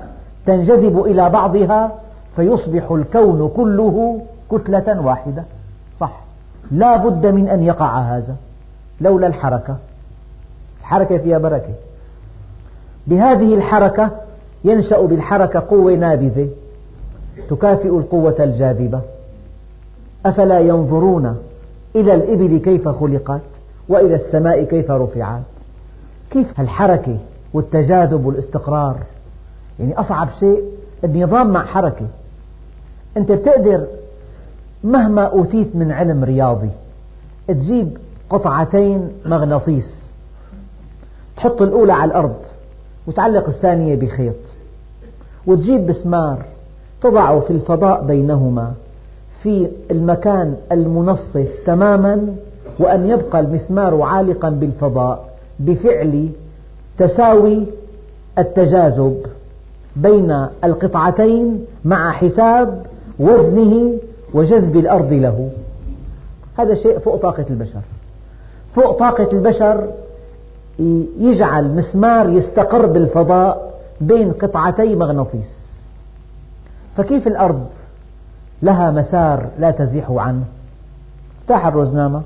[0.45, 1.91] تنجذب إلى بعضها
[2.36, 5.43] فيصبح الكون كله كتلة واحدة.
[5.99, 6.21] صح.
[6.71, 8.36] لا بد من أن يقع هذا.
[9.01, 9.75] لولا الحركة.
[10.79, 11.73] الحركة فيها بركة.
[13.07, 14.12] بهذه الحركة
[14.63, 16.47] ينشأ بالحركة قوة نابذة
[17.49, 19.01] تكافئ القوة الجاذبة.
[20.25, 21.38] أفلا ينظرون
[21.95, 23.41] إلى الإبل كيف خلقت
[23.89, 25.41] وإلى السماء كيف رفعت؟
[26.31, 27.17] كيف الحركة
[27.53, 28.97] والتجاذب والاستقرار؟
[29.79, 30.63] يعني أصعب شيء
[31.03, 32.05] النظام مع حركة.
[33.17, 33.88] أنت بتقدر
[34.83, 36.69] مهما أوتيت من علم رياضي
[37.47, 37.97] تجيب
[38.29, 39.97] قطعتين مغناطيس.
[41.37, 42.35] تحط الأولى على الأرض
[43.07, 44.35] وتعلق الثانية بخيط
[45.47, 46.45] وتجيب مسمار
[47.01, 48.73] تضعه في الفضاء بينهما
[49.43, 52.35] في المكان المنصف تماما
[52.79, 56.29] وأن يبقى المسمار عالقا بالفضاء بفعل
[56.97, 57.63] تساوي
[58.37, 59.25] التجاذب
[59.95, 62.85] بين القطعتين مع حساب
[63.19, 63.93] وزنه
[64.33, 65.49] وجذب الأرض له.
[66.57, 67.81] هذا شيء فوق طاقة البشر.
[68.77, 69.87] فوق طاقة البشر
[71.19, 75.57] يجعل مسمار يستقر بالفضاء بين قطعتي مغناطيس.
[76.97, 77.65] فكيف الأرض
[78.61, 80.43] لها مسار لا تزيح عنه؟
[81.41, 82.21] افتح الروزنامة.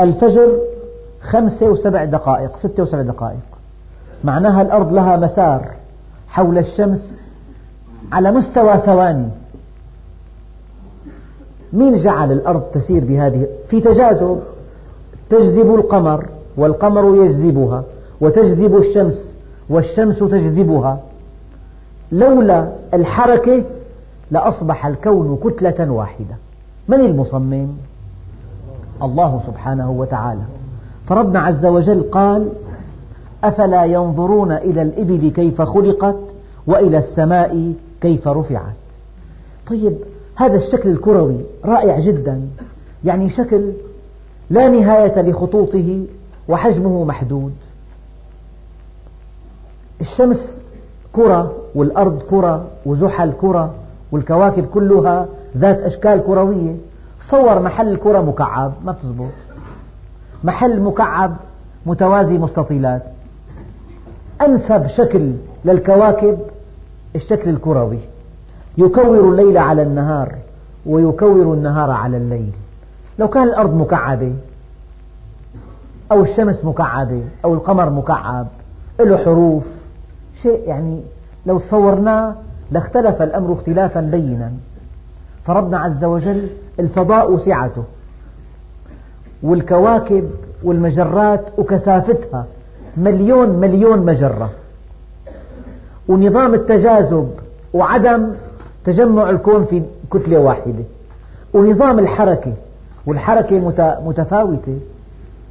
[0.00, 0.58] الفجر
[1.20, 3.40] خمسة وسبع دقائق ستة وسبع دقائق.
[4.24, 5.70] معناها الأرض لها مسار
[6.28, 7.20] حول الشمس
[8.12, 9.28] على مستوى ثواني.
[11.72, 14.40] مين جعل الأرض تسير بهذه في تجاذب
[15.30, 17.84] تجذب القمر والقمر يجذبها
[18.20, 19.32] وتجذب الشمس
[19.68, 21.00] والشمس تجذبها.
[22.12, 23.64] لولا الحركة
[24.30, 26.34] لأصبح الكون كتلة واحدة.
[26.88, 27.68] من المصمم؟
[29.02, 30.42] الله سبحانه وتعالى.
[31.06, 32.48] فربنا عز وجل قال
[33.44, 36.16] أفلا ينظرون إلى الإبل كيف خلقت
[36.66, 38.74] وإلى السماء كيف رفعت؟
[39.66, 39.96] طيب
[40.40, 42.40] هذا الشكل الكروي رائع جدا
[43.04, 43.72] يعني شكل
[44.50, 46.04] لا نهاية لخطوطه
[46.48, 47.52] وحجمه محدود.
[50.00, 50.62] الشمس
[51.12, 53.74] كرة والأرض كرة وزحل كرة
[54.12, 55.26] والكواكب كلها
[55.56, 56.76] ذات أشكال كروية.
[57.30, 59.30] صور محل الكرة مكعب ما بتزبط.
[60.44, 61.36] محل مكعب
[61.86, 63.02] متوازي مستطيلات.
[64.42, 65.32] أنسب شكل
[65.64, 66.38] للكواكب
[67.14, 67.98] الشكل الكروي.
[68.78, 70.34] يكور الليل على النهار
[70.86, 72.52] ويكور النهار على الليل.
[73.18, 74.32] لو كان الأرض مكعبة
[76.12, 78.46] أو الشمس مكعبة أو القمر مكعب
[79.00, 79.64] له حروف
[80.42, 81.02] شيء يعني
[81.46, 82.34] لو تصورناه
[82.70, 84.52] لاختلف الأمر اختلافا بينا.
[85.44, 86.48] فربنا عز وجل
[86.80, 87.84] الفضاء سعته
[89.42, 90.30] والكواكب
[90.62, 92.46] والمجرات وكثافتها
[92.96, 94.50] مليون مليون مجرة.
[96.08, 97.30] ونظام التجاذب
[97.74, 98.32] وعدم
[98.84, 100.84] تجمع الكون في كتلة واحدة.
[101.54, 102.52] ونظام الحركة
[103.06, 103.58] والحركة
[104.04, 104.78] متفاوتة.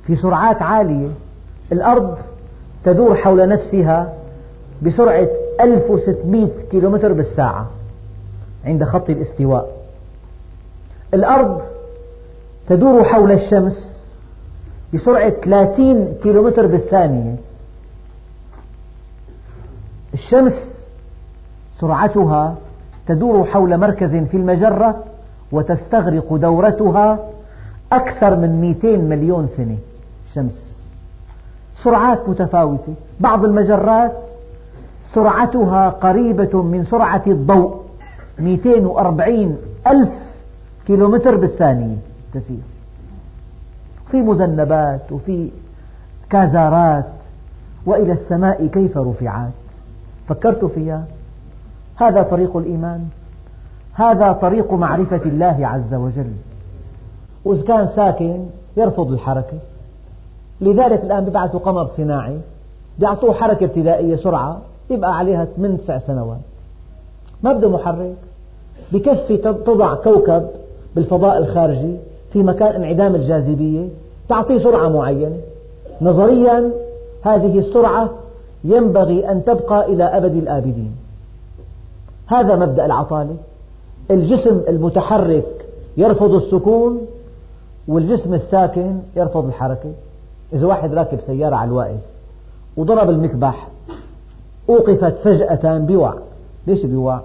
[0.03, 1.09] في سرعات عالية
[1.71, 2.17] الأرض
[2.83, 4.13] تدور حول نفسها
[4.81, 5.27] بسرعة
[5.61, 7.69] 1600 كيلومتر بالساعة
[8.65, 9.77] عند خط الاستواء.
[11.13, 11.61] الأرض
[12.67, 14.05] تدور حول الشمس
[14.93, 17.35] بسرعة 30 كيلومتر بالثانية.
[20.13, 20.85] الشمس
[21.79, 22.55] سرعتها
[23.09, 25.03] تدور حول مركز في المجرة
[25.51, 27.19] وتستغرق دورتها
[27.91, 29.77] أكثر من 200 مليون سنة.
[30.29, 30.85] الشمس
[31.83, 32.93] سرعات متفاوتة.
[33.19, 34.11] بعض المجرات
[35.13, 37.81] سرعتها قريبة من سرعة الضوء
[38.39, 40.09] 240 ألف
[40.87, 41.97] كيلومتر بالثانية.
[42.33, 42.63] تسير.
[44.11, 45.49] في مذنبات وفي
[46.29, 47.05] كازارات
[47.85, 49.51] وإلى السماء كيف رفعت؟
[50.27, 51.03] فكرت فيها؟
[51.99, 53.05] هذا طريق الإيمان.
[53.93, 56.31] هذا طريق معرفة الله عز وجل.
[57.45, 58.39] وإذا كان ساكن
[58.77, 59.57] يرفض الحركة.
[60.61, 62.37] لذلك الآن ببعثوا قمر صناعي
[62.99, 64.59] بيعطوه حركة ابتدائية سرعة
[64.89, 66.39] يبقى عليها 8 تسع سنوات.
[67.43, 68.15] ما بده محرك.
[68.91, 70.47] بكفي تضع كوكب
[70.95, 71.95] بالفضاء الخارجي
[72.33, 73.87] في مكان انعدام الجاذبية
[74.29, 75.37] تعطيه سرعة معينة.
[76.01, 76.71] نظريا
[77.21, 78.09] هذه السرعة
[78.63, 80.95] ينبغي أن تبقى إلى أبد الآبدين.
[82.29, 83.35] هذا مبدأ العطالة.
[84.11, 85.65] الجسم المتحرك
[85.97, 87.01] يرفض السكون
[87.87, 89.91] والجسم الساكن يرفض الحركة.
[90.53, 91.99] إذا واحد راكب سيارة على الواقف
[92.77, 93.67] وضرب المكبح
[94.69, 96.13] أوقفت فجأة بوع.
[96.67, 97.21] ليش بوع؟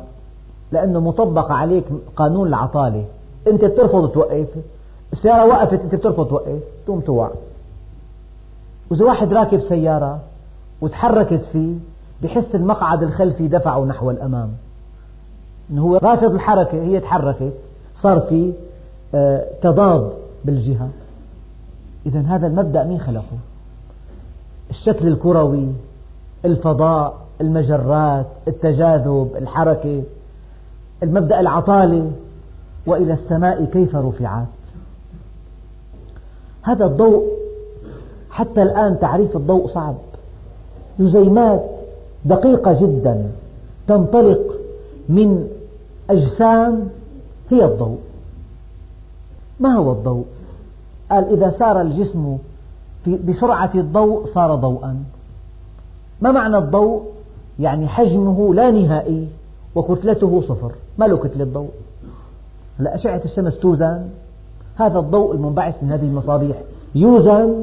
[0.72, 1.84] لأنه مطبق عليك
[2.16, 3.04] قانون العطالة.
[3.46, 4.48] أنت بترفض توقف.
[5.12, 6.58] السيارة وقفت أنت بترفض توقف.
[6.86, 7.30] تقوم توع.
[8.90, 10.18] وإذا واحد راكب سيارة
[10.80, 11.74] وتحركت فيه
[12.22, 14.50] بحس المقعد الخلفي دفعه نحو الأمام.
[15.70, 17.52] إنه هو رافض الحركة هي تحركت
[17.94, 18.52] صار في
[19.14, 20.12] آه، تضاد
[20.44, 20.88] بالجهة.
[22.06, 23.38] إذا هذا المبدأ مين خلقه؟
[24.70, 25.68] الشكل الكروي
[26.44, 30.02] الفضاء المجرات التجاذب الحركة.
[31.02, 32.10] المبدأ العطالة
[32.86, 34.46] وإلى السماء كيف رفعت؟
[36.62, 37.24] هذا الضوء
[38.30, 39.94] حتى الآن تعريف الضوء صعب.
[40.98, 41.64] جزيمات
[42.24, 43.30] دقيقة جدا
[43.86, 44.53] تنطلق
[45.08, 45.48] من
[46.10, 46.88] أجسام
[47.50, 47.98] هي الضوء.
[49.60, 50.24] ما هو الضوء؟
[51.10, 52.38] قال إذا سار الجسم
[53.06, 55.04] بسرعة الضوء صار ضوءا.
[56.20, 57.02] ما معنى الضوء؟
[57.60, 59.28] يعني حجمه لا نهائي
[59.74, 60.72] وكتلته صفر.
[60.98, 61.70] ما له كتلة ضوء.
[62.80, 64.08] هلا أشعة الشمس توزن.
[64.76, 66.56] هذا الضوء المنبعث من هذه المصابيح
[66.94, 67.62] يوزن.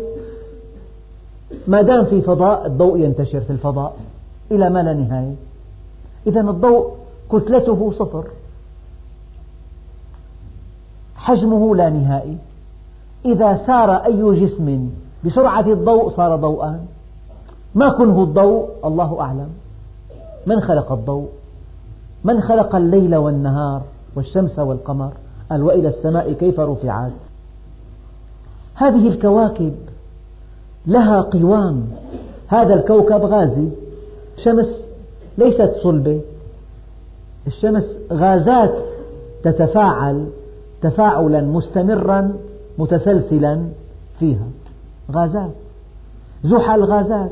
[1.67, 3.95] ما دام في فضاء الضوء ينتشر في الفضاء
[4.51, 5.35] إلى ما لا نهاية.
[6.27, 7.00] إذا الضوء
[7.31, 8.23] كتلته صفر.
[11.15, 12.37] حجمه لا نهائي.
[13.25, 14.89] إذا سار أي جسم
[15.25, 16.85] بسرعة الضوء صار ضوءا
[17.75, 19.49] ما كنه الضوء؟ الله أعلم.
[20.45, 21.27] من خلق الضوء؟
[22.23, 23.81] من خلق الليل والنهار
[24.15, 25.11] والشمس والقمر؟
[25.49, 27.11] قال وإلى السماء كيف رفعت؟
[28.75, 29.75] هذه الكواكب
[30.87, 31.87] لها قوام.
[32.47, 33.67] هذا الكوكب غازي.
[34.37, 34.85] شمس
[35.37, 36.21] ليست صلبة.
[37.47, 38.73] الشمس غازات
[39.43, 40.25] تتفاعل
[40.81, 42.33] تفاعلا مستمرا
[42.77, 43.61] متسلسلا
[44.19, 44.47] فيها.
[45.11, 45.51] غازات.
[46.43, 47.31] زحل غازات.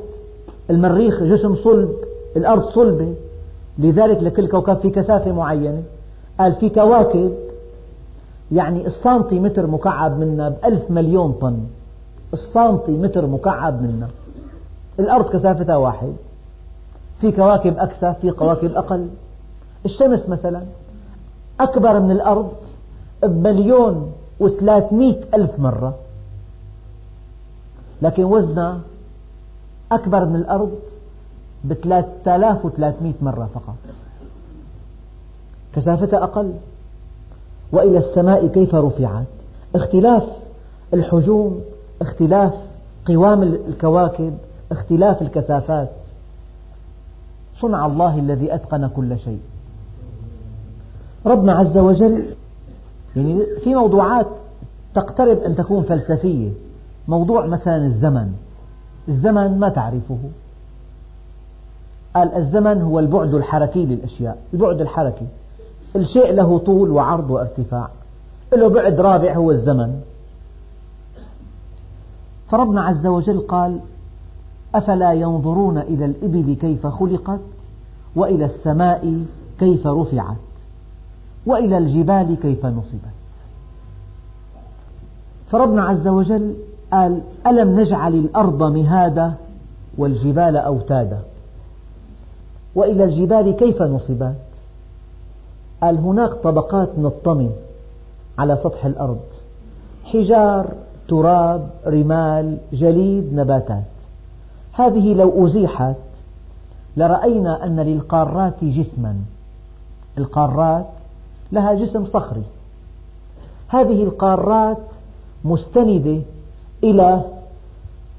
[0.69, 1.93] المريخ جسم صلب
[2.35, 3.13] الأرض صلبة.
[3.79, 5.83] لذلك لكل كوكب في كثافة معينة.
[6.39, 7.33] قال في كواكب.
[8.51, 11.59] يعني السنتيمتر مكعب منا بألف مليون طن.
[12.33, 14.07] السنتيمتر مكعب منا.
[14.99, 16.13] الأرض كثافتها واحد.
[17.21, 19.07] في كواكب أكثر في كواكب أقل.
[19.85, 20.61] الشمس مثلا
[21.59, 22.51] أكبر من الأرض
[23.23, 25.95] بمليون وثلاثمئة ألف مرة.
[28.01, 28.79] لكن وزنها
[29.91, 30.79] أكبر من الأرض
[31.65, 33.75] بثلاثة آلاف وثلاثمئة مرة فقط.
[35.75, 36.53] كثافتها أقل.
[37.71, 39.25] وإلى السماء كيف رفعت؟
[39.75, 40.23] اختلاف
[40.93, 41.61] الحجوم
[42.01, 42.53] اختلاف
[43.05, 44.37] قوام الكواكب
[44.71, 45.89] اختلاف الكثافات.
[47.61, 49.39] صنع الله الذي أتقن كل شيء.
[51.25, 52.35] ربنا عز وجل
[53.15, 54.27] يعني في موضوعات
[54.93, 56.49] تقترب أن تكون فلسفية.
[57.07, 58.31] موضوع مثلا الزمن.
[59.07, 60.17] الزمن ما تعرفه.
[62.15, 64.37] قال الزمن هو البعد الحركي للأشياء.
[64.53, 65.25] البعد الحركي.
[65.95, 67.89] الشيء له طول وعرض وارتفاع.
[68.53, 70.01] له بعد رابع هو الزمن.
[72.49, 73.79] فربنا عز وجل قال
[74.75, 77.39] أفلا ينظرون إلى الإبل كيف خلقت
[78.15, 79.23] وإلى السماء
[79.59, 80.35] كيف رفعت؟
[81.45, 83.19] وإلى الجبال كيف نصبت.
[85.51, 86.55] فربنا عز وجل
[86.91, 89.33] قال ألم نجعل الأرض مهادا
[89.97, 91.19] والجبال أوتادا؟
[92.75, 94.35] وإلى الجبال كيف نصبت؟
[95.83, 97.51] قال هناك طبقات من الطمي
[98.37, 99.19] على سطح الأرض.
[100.03, 100.73] حجار
[101.07, 103.83] تراب رمال جليد نباتات.
[104.73, 105.95] هذه لو أزيحت
[106.97, 109.15] لرأينا أن للقارات جسما.
[110.17, 110.85] القارات
[111.51, 112.43] لها جسم صخري.
[113.67, 114.77] هذه القارات
[115.45, 116.21] مستندة
[116.83, 117.23] إلى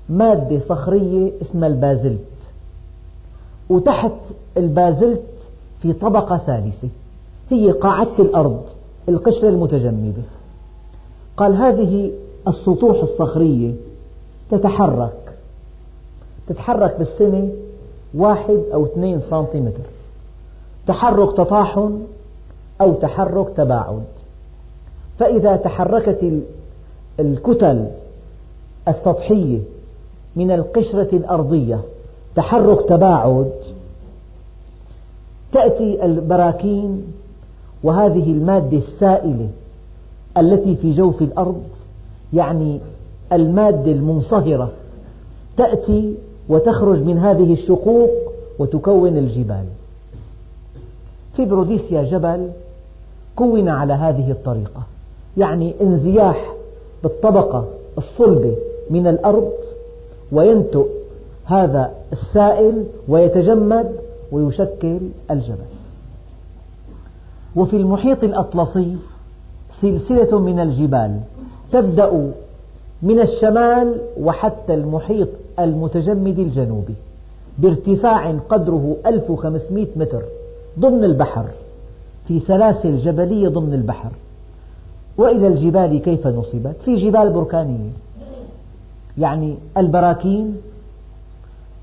[0.09, 2.25] مادة صخرية اسمها البازلت
[3.69, 4.13] وتحت
[4.57, 5.23] البازلت
[5.83, 6.89] في طبقة ثالثة
[7.51, 8.63] هي قاعدة الأرض
[9.09, 10.23] القشرة المتجمدة.
[11.37, 12.13] قال هذه
[12.49, 13.73] السطوح الصخرية
[14.51, 15.33] تتحرك
[16.47, 17.51] تتحرك بالسنة
[18.15, 19.83] واحد أو اثنين سنتيمتر.
[20.87, 22.03] تحرك تطاحن
[22.81, 24.03] أو تحرك تباعد.
[25.19, 26.33] فإذا تحركت
[27.21, 27.87] الكتل
[28.89, 29.59] السطحية
[30.37, 31.81] من القشرة الأرضية
[32.35, 33.51] تحرك تباعد
[35.53, 37.03] تأتي البراكين
[37.83, 39.49] وهذه المادة السائلة
[40.39, 41.63] التي في جوف الأرض
[42.33, 42.81] يعني
[43.33, 44.73] المادة المنصهرة
[45.57, 46.15] تأتي
[46.49, 48.11] وتخرج من هذه الشقوق
[48.59, 49.65] وتكون الجبال.
[51.37, 52.51] في بروديسيا جبل
[53.41, 54.83] كون على هذه الطريقة.
[55.37, 56.53] يعني انزياح
[57.03, 57.65] بالطبقة
[57.99, 58.57] الصلبة
[58.91, 59.53] من الأرض
[60.33, 60.87] وينتؤ
[61.45, 63.93] هذا السائل ويتجمد
[64.33, 64.99] ويشكل
[65.31, 65.71] الجبل.
[67.57, 68.97] وفي المحيط الأطلسي
[69.81, 71.21] سلسلة من الجبال
[71.73, 72.31] تبدأ
[73.03, 75.29] من الشمال وحتى المحيط
[75.59, 76.95] المتجمد الجنوبي
[77.59, 80.23] بارتفاع قدره 1500 متر
[80.79, 81.45] ضمن البحر.
[82.29, 84.11] في سلاسل جبلية ضمن البحر.
[85.19, 87.91] وإلى الجبال كيف نصبت؟ في جبال بركانية.
[89.19, 90.57] يعني البراكين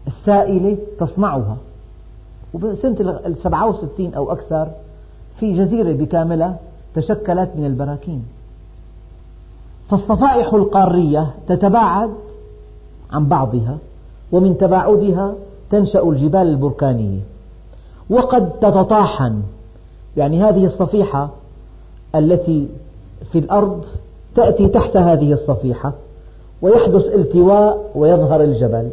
[0.08, 1.58] السائلة تصنعها.
[2.54, 4.68] وبسنة السبعة وستين أو أكثر
[5.40, 6.58] في جزيرة بكاملها
[6.94, 8.26] تشكلت من البراكين.
[9.90, 12.10] فالصفائح القارية تتباعد
[13.12, 13.78] عن بعضها
[14.32, 15.34] ومن تباعدها
[15.72, 17.20] تنشأ الجبال البركانية.
[18.10, 19.42] وقد تتطاحن
[20.18, 21.30] يعني هذه الصفيحة
[22.16, 22.68] التي
[23.32, 23.86] في الأرض
[24.36, 25.94] تأتي تحت هذه الصفيحة
[26.62, 28.90] ويحدث التواء ويظهر الجبل.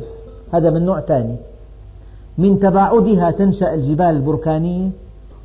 [0.53, 1.37] هذا من نوع ثاني.
[2.39, 4.91] من تباعدها تنشأ الجبال البركانية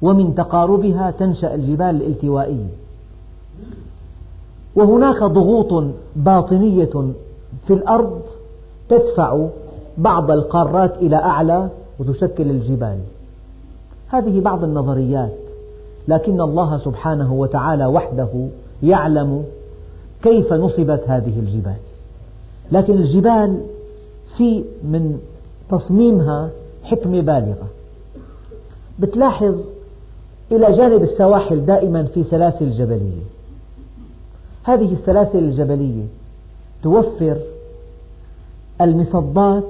[0.02, 2.68] ومن تقاربها تنشأ الجبال الالتوائية
[4.76, 5.84] وهناك ضغوط
[6.16, 7.12] باطنية
[7.68, 8.22] في الأرض
[8.90, 9.46] تدفع
[9.98, 11.70] بعض القارات إلى أعلى
[12.00, 12.98] وتشكل الجبال.
[14.08, 15.49] هذه بعض النظريات.
[16.08, 18.48] لكن الله سبحانه وتعالى وحده
[18.84, 19.44] يعلم
[20.24, 21.76] كيف نصبت هذه الجبال.
[22.72, 23.62] لكن الجبال
[24.38, 25.20] في من
[25.70, 26.50] تصميمها
[26.84, 27.68] حكمة بالغة.
[29.00, 29.60] بتلاحظ
[30.52, 33.24] إلى جانب السواحل دائما في سلاسل جبلية.
[34.64, 36.04] هذه السلاسل الجبلية
[36.84, 37.38] توفر
[38.82, 39.64] المصدات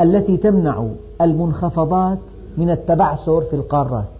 [0.00, 0.86] التي تمنع
[1.20, 2.18] المنخفضات
[2.56, 4.15] من التبعثر في القارات.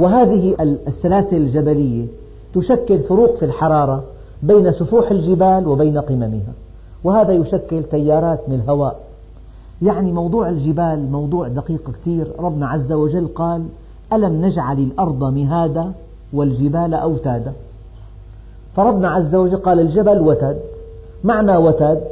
[0.00, 2.06] وهذه السلاسل الجبلية
[2.54, 4.02] تشكل فروق في الحرارة
[4.42, 6.52] بين سفوح الجبال وبين قممها
[7.04, 9.00] وهذا يشكل تيارات من الهواء.
[9.82, 12.26] يعني موضوع الجبال موضوع دقيق كثير.
[12.38, 13.64] ربنا عز وجل قال
[14.12, 15.92] ألم نجعل الأرض مهادا
[16.32, 17.52] والجبال أوتادا؟
[18.76, 20.60] فربنا عز وجل قال الجبل وتد.
[21.24, 22.02] معنى وتد؟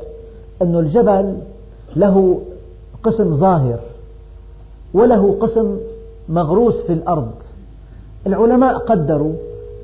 [0.62, 1.36] أن الجبل
[1.96, 2.40] له
[3.02, 3.78] قسم ظاهر
[4.94, 5.76] وله قسم
[6.28, 7.30] مغروس في الأرض.
[8.26, 9.32] العلماء قدروا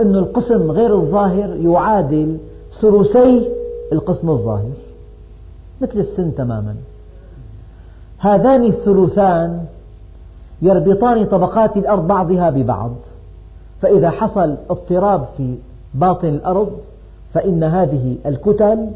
[0.00, 2.36] أن القسم غير الظاهر يعادل
[2.80, 3.48] ثلثي
[3.92, 4.72] القسم الظاهر
[5.80, 6.74] مثل السن تماما.
[8.18, 9.64] هذان الثلثان
[10.62, 12.92] يربطان طبقات الأرض بعضها ببعض
[13.82, 15.54] فإذا حصل اضطراب في
[15.94, 16.72] باطن الأرض
[17.34, 18.90] فإن هذه الكتل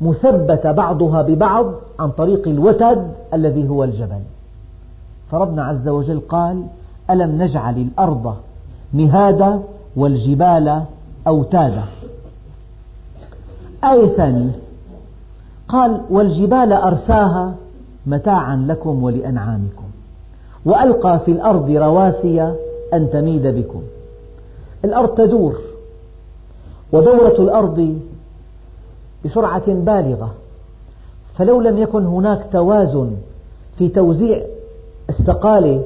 [0.00, 4.20] مثبتة بعضها ببعض عن طريق الوتد الذي هو الجبل.
[5.30, 6.62] فربنا عز وجل قال
[7.10, 8.36] ألم نجعل الأرض
[8.94, 9.60] مهادا
[9.96, 10.82] والجبال
[11.26, 11.84] أوتادا؟
[13.84, 14.50] آية ثانية.
[15.68, 17.54] قال والجبال أرساها
[18.06, 19.84] متاعا لكم ولأنعامكم
[20.64, 22.54] وألقى في الأرض رواسي
[22.94, 23.82] أن تميد بكم.
[24.84, 25.58] الأرض تدور
[26.92, 27.98] ودورة الأرض
[29.24, 30.34] بسرعة بالغة
[31.36, 33.10] فلو لم يكن هناك توازن
[33.78, 34.42] في توزيع
[35.10, 35.84] الثقالة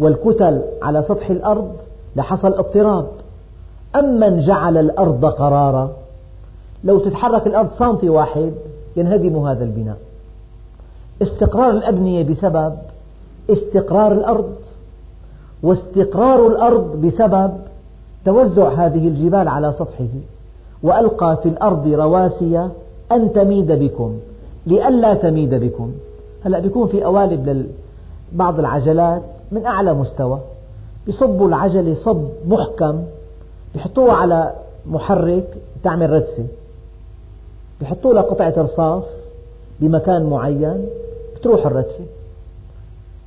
[0.00, 1.72] والكتل على سطح الأرض
[2.16, 3.06] لحصل اضطراب.
[3.96, 5.90] أمن جعل الأرض قرارا.
[6.84, 8.52] لو تتحرك الأرض سنتي واحد
[8.96, 9.96] ينهدم هذا البناء.
[11.22, 12.74] استقرار الأبنية بسبب
[13.50, 14.54] استقرار الأرض
[15.62, 17.52] واستقرار الأرض بسبب
[18.24, 20.04] توزع هذه الجبال على سطحه.
[20.82, 22.68] وألقى في الأرض رواسي
[23.12, 24.16] أن تميد بكم
[24.66, 25.92] لئلا تميد بكم.
[26.44, 27.66] هلأ بيكون في قوالب
[28.34, 29.22] لبعض العجلات
[29.52, 30.40] من أعلى مستوى
[31.08, 33.02] بصبوا العجلة صب محكم
[33.74, 34.52] بيحطوها على
[34.86, 35.46] محرك
[35.82, 36.44] تعمل ردفة
[37.80, 39.04] بيحطوا لها قطعة رصاص
[39.80, 40.86] بمكان معين
[41.36, 42.04] بتروح الردفة.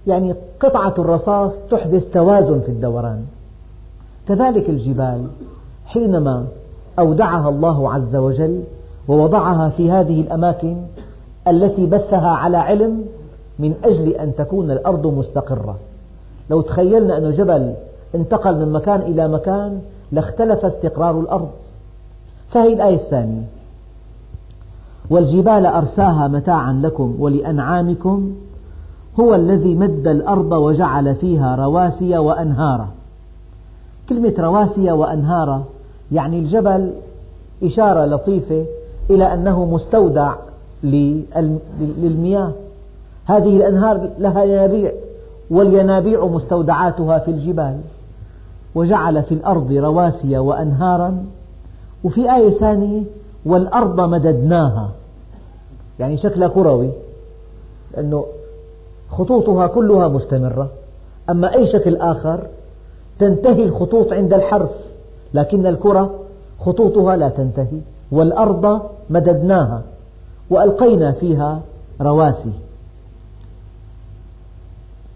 [0.07, 3.25] يعني قطعة الرصاص تحدث توازن في الدوران.
[4.27, 5.27] كذلك الجبال
[5.85, 6.45] حينما
[6.99, 8.63] أودعها الله عز وجل
[9.07, 10.77] ووضعها في هذه الأماكن
[11.47, 13.05] التي بثها على علم
[13.59, 15.75] من أجل أن تكون الأرض مستقرة.
[16.49, 17.73] لو تخيلنا أن جبل
[18.15, 19.81] انتقل من مكان إلى مكان
[20.11, 21.49] لاختلف استقرار الأرض.
[22.49, 23.43] فهي الآية الثانية.
[25.09, 28.33] والجبال أرساها متاعا لكم ولأنعامكم
[29.19, 32.87] هو الذي مد الأرض وجعل فيها رواسي وأنهارا
[34.09, 35.63] كلمة رواسي وأنهارا
[36.11, 36.91] يعني الجبل
[37.63, 38.65] إشارة لطيفة
[39.09, 40.33] إلى أنه مستودع
[40.83, 42.51] للمياه.
[43.25, 44.91] هذه الأنهار لها ينابيع
[45.53, 47.79] والينابيع مستودعاتها في الجبال
[48.75, 51.25] وجعل في الأرض رواسي وأنهارا
[52.03, 53.01] وفي آية ثانية
[53.45, 54.89] والأرض مددناها.
[55.99, 56.89] يعني شكلها كروي
[57.93, 58.25] لأنه
[59.11, 60.69] خطوطها كلها مستمرة.
[61.29, 62.39] أما أي شكل آخر
[63.19, 64.71] تنتهي الخطوط عند الحرف
[65.33, 66.11] لكن الكرة
[66.59, 67.79] خطوطها لا تنتهي
[68.11, 69.81] والأرض مددناها
[70.49, 71.59] وألقينا فيها
[72.01, 72.51] رواسي.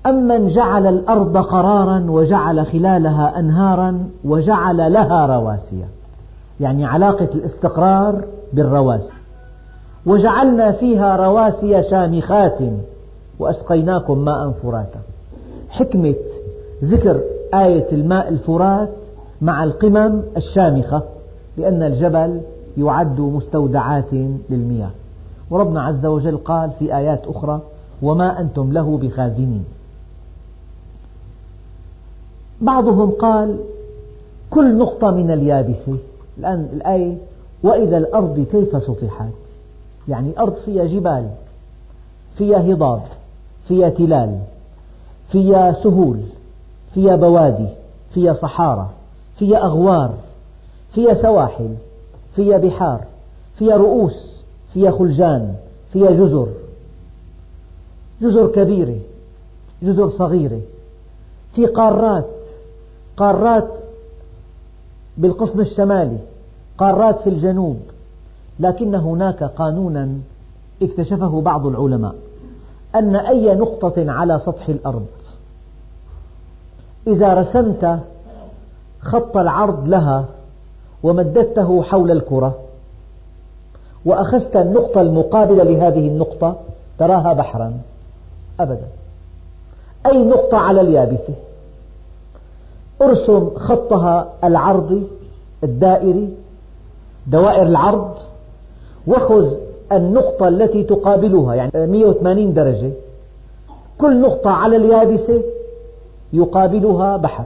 [0.10, 5.86] أمن جعل الأرض قرارا وجعل خلالها أنهارا وجعل لها رواسي.
[6.60, 9.14] يعني علاقة الاستقرار بالرواسي.
[10.06, 12.60] وجعلنا فيها رواسي شامخات
[13.40, 15.00] وأسقيناكم ماء فراتا.
[15.70, 16.16] حكمة
[16.84, 17.22] ذكر
[17.54, 18.90] آية الماء الفرات
[19.42, 21.02] مع القمم الشامخة
[21.58, 22.42] لأن الجبل
[22.78, 24.14] يعد مستودعات
[24.50, 24.92] للمياه.
[25.50, 27.60] وربنا عز وجل قال في آيات أخرى
[28.02, 29.64] وما أنتم له بخازنين
[32.62, 33.58] بعضهم قال
[34.50, 35.98] كل نقطة من اليابسة
[36.38, 37.18] الآن الآية
[37.64, 39.34] وإذا الأرض كيف سطحت؟
[40.08, 41.30] يعني الأرض فيها جبال
[42.38, 43.02] فيها هضاب
[43.68, 44.40] فيها تلال
[45.32, 46.20] فيها سهول
[46.94, 47.68] فيها بوادي
[48.14, 48.90] فيها صحارى
[49.40, 50.14] فيها أغوار
[50.94, 51.76] فيها سواحل
[52.36, 53.02] فيها بحار
[53.56, 54.44] فيها رؤوس
[54.74, 55.56] فيها خلجان
[55.94, 56.48] فيها جزر.
[58.22, 58.98] جزر كبيرة
[59.84, 60.62] جزر صغيرة
[61.56, 62.26] في قارات
[63.18, 63.68] قارات
[65.18, 66.18] بالقسم الشمالي
[66.78, 67.80] قارات في الجنوب
[68.60, 70.10] لكن هناك قانونا
[70.82, 72.16] اكتشفه بعض العلماء
[72.96, 75.06] أن أي نقطة على سطح الأرض
[77.08, 78.00] إذا رسمت
[79.02, 80.26] خط العرض لها
[81.04, 82.60] ومددته حول الكرة
[84.06, 86.56] وأخذت النقطة المقابلة لهذه النقطة
[87.00, 87.74] تراها بحرا
[88.60, 88.88] أبدا.
[90.06, 91.34] أي نقطة على اليابسة؟
[93.02, 95.04] ارسم خطها العرضي
[95.64, 96.30] الدائري
[97.28, 98.16] دوائر العرض
[99.08, 99.58] وخذ
[99.92, 102.92] النقطة التي تقابلها يعني 180 درجة.
[103.98, 105.44] كل نقطة على اليابسة
[106.34, 107.46] يقابلها بحر.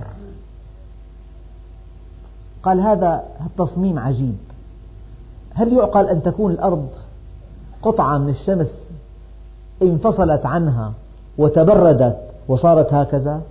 [2.64, 4.38] قال هذا التصميم عجيب.
[5.54, 6.88] هل يعقل أن تكون الأرض
[7.82, 8.91] قطعة من الشمس
[9.82, 10.91] انفصلت عنها
[11.38, 13.41] وتبردت وصارت هكذا؟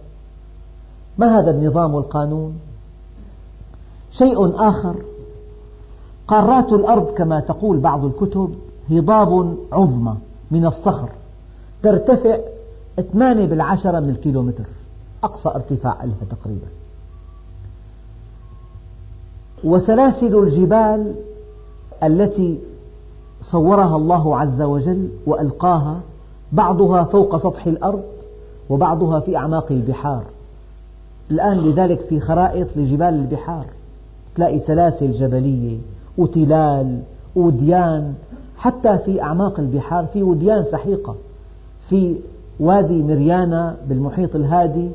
[1.21, 2.55] ما هذا النظام القانون
[4.13, 4.95] شيء آخر.
[6.29, 8.55] قارات الأرض كما تقول بعض الكتب
[8.91, 10.17] هضاب عظمى
[10.51, 11.09] من الصخر
[11.83, 12.39] ترتفع
[13.13, 14.65] 8 بالعشرة من الكيلومتر.
[15.25, 16.67] أقصى ارتفاع لها تقريبا.
[19.65, 21.15] وسلاسل الجبال
[22.03, 22.59] التي
[23.43, 26.01] صورها الله عز وجل وألقاها
[26.53, 28.03] بعضها فوق سطح الأرض
[28.71, 30.25] وبعضها في أعماق البحار.
[31.31, 33.65] الآن لذلك في خرائط لجبال البحار
[34.37, 35.79] تلاقي سلاسل جبلية
[36.19, 36.99] وتلال
[37.37, 38.15] وديان
[38.57, 41.15] حتى في أعماق البحار في وديان سحيقة.
[41.89, 42.17] في
[42.61, 44.89] وادي مريانا بالمحيط الهادي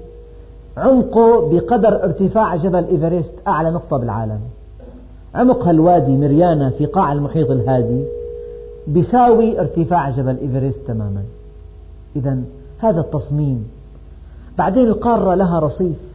[0.78, 4.40] عمقه بقدر ارتفاع جبل إيفرست أعلى نقطة بالعالم.
[5.36, 8.04] عمق هالوادي مريانا في قاع المحيط الهادي
[8.88, 11.24] بيساوي ارتفاع جبل إيفرست تماما.
[12.16, 12.38] إذا
[12.80, 13.68] هذا التصميم
[14.58, 16.15] بعدين القارة لها رصيف.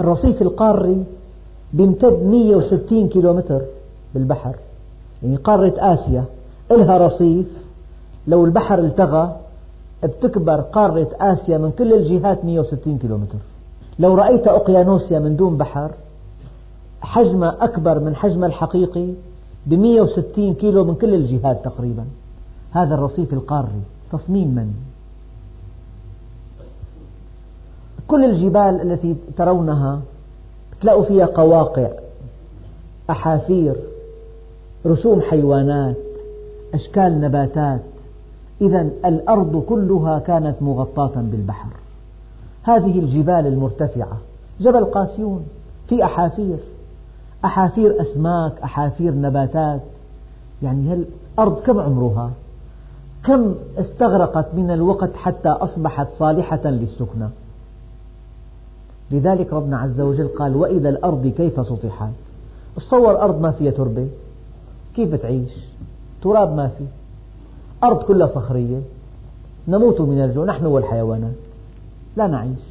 [0.00, 1.04] الرصيف القاري
[1.72, 3.60] بيمتد 160 كيلومتر
[4.14, 4.54] بالبحر.
[5.22, 6.24] يعني قارة آسيا
[6.70, 7.46] لها رصيف.
[8.26, 9.36] لو البحر التغى
[10.04, 13.38] بتكبر قارة آسيا من كل الجهات 160 كيلومتر.
[13.98, 15.90] لو رأيت أقيانوسيا من دون بحر
[17.02, 19.06] حجمها أكبر من حجمها الحقيقي
[19.66, 22.04] ب 160 كيلو من كل الجهات تقريبا.
[22.70, 23.82] هذا الرصيف القاري.
[24.12, 24.72] تصميم من؟
[28.10, 30.00] كل الجبال التي ترونها
[30.80, 31.88] تلاقوا فيها قواقع
[33.10, 33.74] أحافير
[34.86, 35.96] رسوم حيوانات
[36.74, 37.80] أشكال نباتات.
[38.60, 41.68] إذا الأرض كلها كانت مغطاة بالبحر.
[42.62, 44.16] هذه الجبال المرتفعة
[44.60, 45.46] جبل قاسيون
[45.88, 46.56] في أحافير.
[47.44, 49.80] أحافير أسماك أحافير نباتات.
[50.62, 51.04] يعني
[51.38, 52.30] الأرض كم عمرها؟
[53.24, 57.28] كم استغرقت من الوقت حتى أصبحت صالحة للسكنى
[59.10, 62.12] لذلك ربنا عز وجل قال وإذا الأرض كيف سطحت؟
[62.76, 64.06] تصور أرض ما فيها تربة.
[64.96, 65.52] كيف تعيش؟
[66.22, 66.84] تراب ما في
[67.84, 68.80] أرض كلها صخرية.
[69.68, 70.44] نموت من الجوع.
[70.44, 71.34] نحن والحيوانات.
[72.16, 72.62] لا نعيش.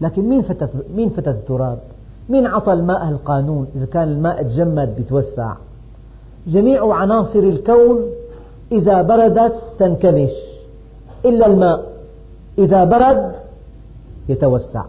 [0.00, 1.78] لكن مين فتت, مين فتت التراب؟
[2.28, 5.54] مين عطى الماء القانون؟ إذا كان الماء تجمد بيتوسع
[6.46, 8.02] جميع عناصر الكون
[8.72, 10.32] إذا بردت تنكمش.
[11.24, 11.92] إلا الماء.
[12.58, 13.32] إذا برد
[14.28, 14.84] يتوسع.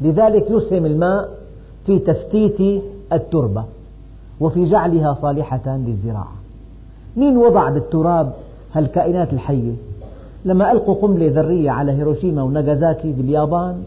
[0.00, 1.28] لذلك يسهم الماء
[1.86, 2.82] في تفتيت
[3.12, 3.64] التربة
[4.40, 6.32] وفي جعلها صالحة للزراعة.
[7.16, 8.32] مين وضع بالتراب
[8.74, 9.72] هالكائنات الحية؟
[10.44, 13.82] لما ألقوا قنبلة ذرية على هيروشيما وناغازاكي باليابان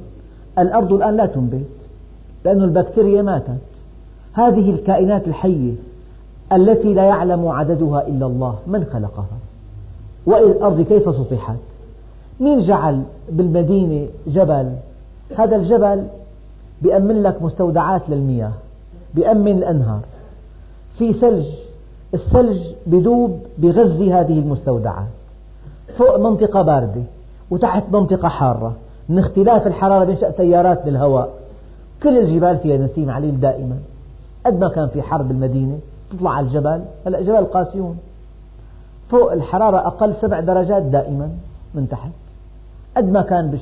[0.59, 1.65] الأرض الآن لا تنبت
[2.45, 3.57] لأن البكتيريا ماتت.
[4.33, 5.73] هذه الكائنات الحية
[6.53, 9.37] التي لا يعلم عددها إلا الله من خلقها؟
[10.25, 11.55] وإلى الأرض كيف سطحت؟
[12.39, 14.71] مين جعل بالمدينة جبل
[15.37, 16.07] هذا الجبل
[16.81, 18.51] بيأمن لك مستودعات للمياه
[19.13, 19.99] بيأمن الأنهار.
[20.97, 21.45] في ثلج
[22.13, 25.07] الثلج بدوب بغذي هذه المستودعات.
[25.97, 27.01] فوق منطقة باردة
[27.51, 28.75] وتحت منطقة حارة.
[29.09, 31.33] من اختلاف الحرارة بينشأ تيارات بالهواء.
[32.03, 33.77] كل الجبال فيها نسيم عليل دائما.
[34.45, 35.79] قد ما كان في حر بالمدينة
[36.11, 36.81] تطلع على الجبل.
[37.05, 37.97] هلأ جبل قاسيون.
[39.09, 41.29] فوق الحرارة أقل سبع درجات دائما
[41.75, 42.11] من تحت.
[42.97, 43.59] قد ما كان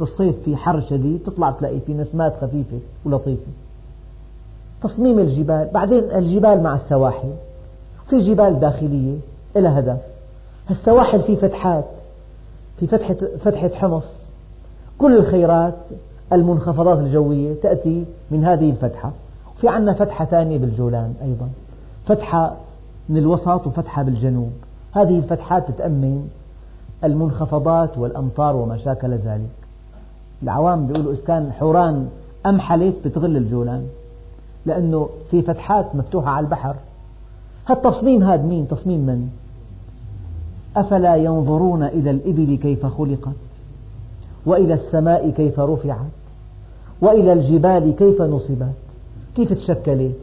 [0.00, 3.52] بالصيف في حر شديد تطلع تلاقي في نسمات خفيفة ولطيفة.
[4.82, 7.32] تصميم الجبال بعدين الجبال مع السواحل.
[8.08, 9.16] في جبال داخلية
[9.56, 10.00] لها هدف.
[10.70, 11.84] السواحل في فتحات
[12.76, 14.04] في فتحة, فتحة حمص.
[14.98, 15.74] كل الخيرات
[16.32, 19.12] المنخفضات الجوية تأتي من هذه الفتحة.
[19.60, 21.48] في عندنا فتحة ثانية بالجولان أيضا.
[22.06, 22.56] فتحة
[23.08, 24.52] من الوسط وفتحة بالجنوب.
[24.92, 26.28] هذه الفتحات تتأمن
[27.04, 29.50] المنخفضات والأمطار وما شاكل ذلك.
[30.42, 32.08] العوام بيقولوا إذا كان حوران
[32.46, 33.86] أمحلت بتغل الجولان
[34.66, 36.76] لأنه في فتحات مفتوحة على البحر.
[37.66, 39.30] هالتصميم هذا مين؟ تصميم من؟
[40.76, 43.36] أفلا ينظرون إلى الإبل كيف خلقت؟
[44.46, 46.10] وإلى السماء كيف رفعت؟
[47.00, 48.72] وإلى الجبال كيف نصبت؟
[49.36, 50.16] كيف تشكلت؟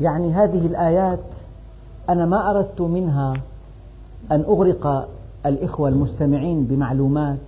[0.00, 1.18] يعني هذه الآيات
[2.08, 3.34] أنا ما أردت منها
[4.30, 5.08] أن أغرق
[5.46, 7.38] الإخوة المستمعين بمعلومات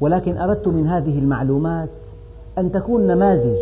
[0.00, 1.88] ولكن أردت من هذه المعلومات
[2.58, 3.56] أن تكون نماذج.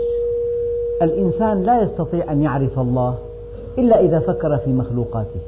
[1.03, 3.15] الإنسان لا يستطيع أن يعرف الله
[3.79, 5.41] إلا إذا فكر في مخلوقاته.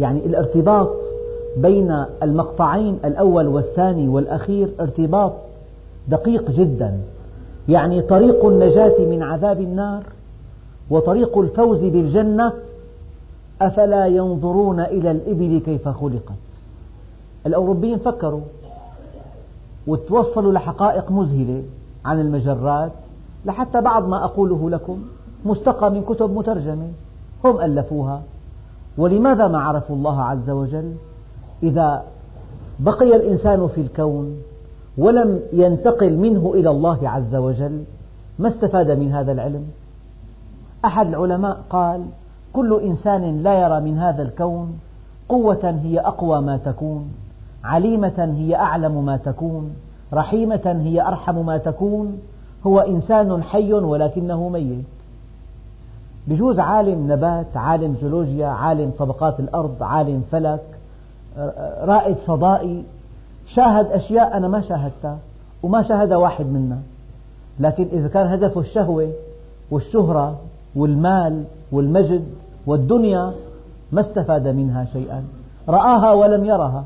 [0.00, 0.90] يعني الارتباط
[1.56, 5.32] بين المقطعين الأول والثاني والأخير ارتباط
[6.08, 6.98] دقيق جدا.
[7.68, 10.02] يعني طريق النجاة من عذاب النار
[10.90, 12.52] وطريق الفوز بالجنة
[13.62, 16.34] أفلا ينظرون إلى الإبل كيف خلقت؟
[17.46, 18.40] الأوروبيين فكروا
[19.86, 21.62] وتوصلوا لحقائق مذهلة
[22.04, 22.92] عن المجرات
[23.46, 24.98] لحتى بعض ما أقوله لكم
[25.44, 26.88] مستقى من كتب مترجمة
[27.44, 28.22] هم ألفوها.
[28.98, 30.94] ولماذا ما عرفوا الله عز وجل؟
[31.62, 32.04] إذا
[32.80, 34.36] بقي الإنسان في الكون
[34.98, 37.84] ولم ينتقل منه إلى الله عز وجل
[38.38, 39.66] ما استفاد من هذا العلم؟
[40.84, 42.04] أحد العلماء قال
[42.54, 44.78] كل إنسان لا يرى من هذا الكون
[45.28, 47.12] قوة هي أقوى ما تكون
[47.64, 49.74] عليمة هي أعلم ما تكون
[50.12, 52.18] رحيمة هي أرحم ما تكون
[52.66, 54.84] هو إنسان حي ولكنه ميت.
[56.26, 60.64] بجوز عالم نبات عالم جيولوجيا عالم طبقات الأرض عالم فلك
[61.80, 62.84] رائد فضائي
[63.46, 65.18] شاهد أشياء أنا ما شاهدتها
[65.62, 66.78] وما شاهد واحد منا.
[67.60, 69.12] لكن إذا كان هدفه الشهوة
[69.70, 70.36] والشهرة
[70.76, 72.24] والمال والمجد
[72.66, 73.32] والدنيا
[73.92, 75.24] ما استفاد منها شيئا.
[75.68, 76.84] رآها ولم يرها.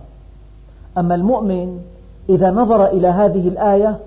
[0.99, 1.81] أما المؤمن
[2.29, 3.99] إذا نظر إلى هذه الآية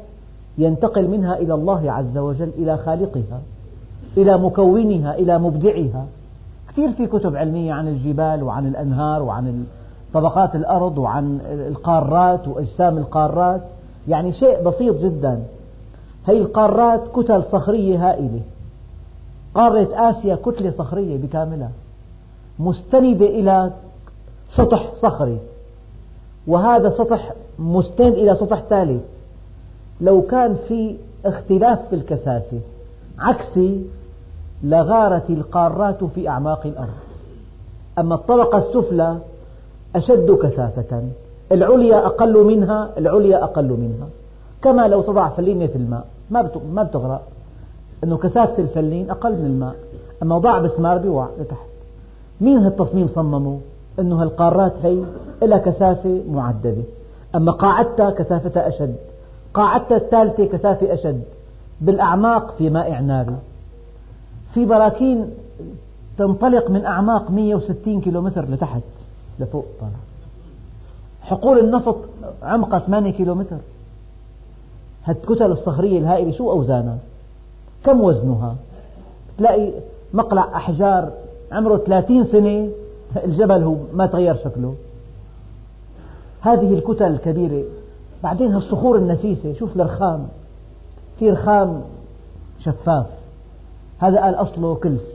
[0.58, 3.42] ينتقل منها إلى الله عز وجل إلى خالقها
[4.18, 6.06] إلى مكونها إلى مبدعها.
[6.70, 9.66] كثير في كتب علمية عن الجبال وعن الأنهار وعن
[10.14, 13.62] طبقات الأرض وعن القارات وأجسام القارات.
[14.08, 15.44] يعني شيء بسيط جدا.
[16.24, 18.42] هذه القارات كتل صخرية هائلة.
[19.56, 21.72] قارة آسيا كتلة صخرية بكاملها
[22.60, 23.72] مستندة إلى
[24.50, 25.40] سطح صخري
[26.48, 29.02] وهذا سطح مستند إلى سطح ثالث.
[30.02, 30.96] لو كان في
[31.26, 32.60] اختلاف في الكثافة
[33.20, 33.86] عكسي
[34.64, 37.00] لغارت القارات في أعماق الأرض.
[38.00, 39.18] أما الطبقة السفلى
[39.96, 41.04] أشد كثافة
[41.52, 44.08] العليا أقل منها العليا أقل منها.
[44.62, 46.06] كما لو تضع فلينة في الماء
[46.74, 47.22] ما بتغرق.
[48.04, 49.76] أنه كثافة الفلين أقل من الماء.
[50.24, 51.68] أما ضع بسمار بيوقع لتحت.
[52.42, 53.60] مين هالتصميم صممه
[54.00, 55.04] أنه هالقارات هي
[55.42, 56.84] لها كثافة معددة
[57.36, 58.96] أما قاعدتها كثافتها أشد.
[59.54, 61.24] قاعدتها الثالثة كثافة أشد.
[61.82, 63.36] بالأعماق في مائع ناري
[64.54, 65.30] في براكين
[66.18, 68.82] تنطلق من أعماق 160 كيلومتر لتحت.
[69.40, 69.92] لفوق طالع
[71.22, 71.98] حقول النفط
[72.44, 73.58] عمقها 8 كيلومتر.
[75.06, 76.98] هالكتل الصخرية الهائلة شو أوزانها؟
[77.84, 78.56] كم وزنها؟
[79.38, 79.72] تلاقي
[80.14, 81.12] مقلع أحجار
[81.52, 82.70] عمره 30 سنة
[83.24, 84.76] الجبل هو ما تغير شكله.
[86.42, 87.64] هذه الكتل الكبيرة
[88.24, 90.28] بعدين هالصخور النفيسة شوف الرخام
[91.20, 91.82] في رخام
[92.60, 93.06] شفاف.
[94.00, 95.12] هذا قال أصله كلس.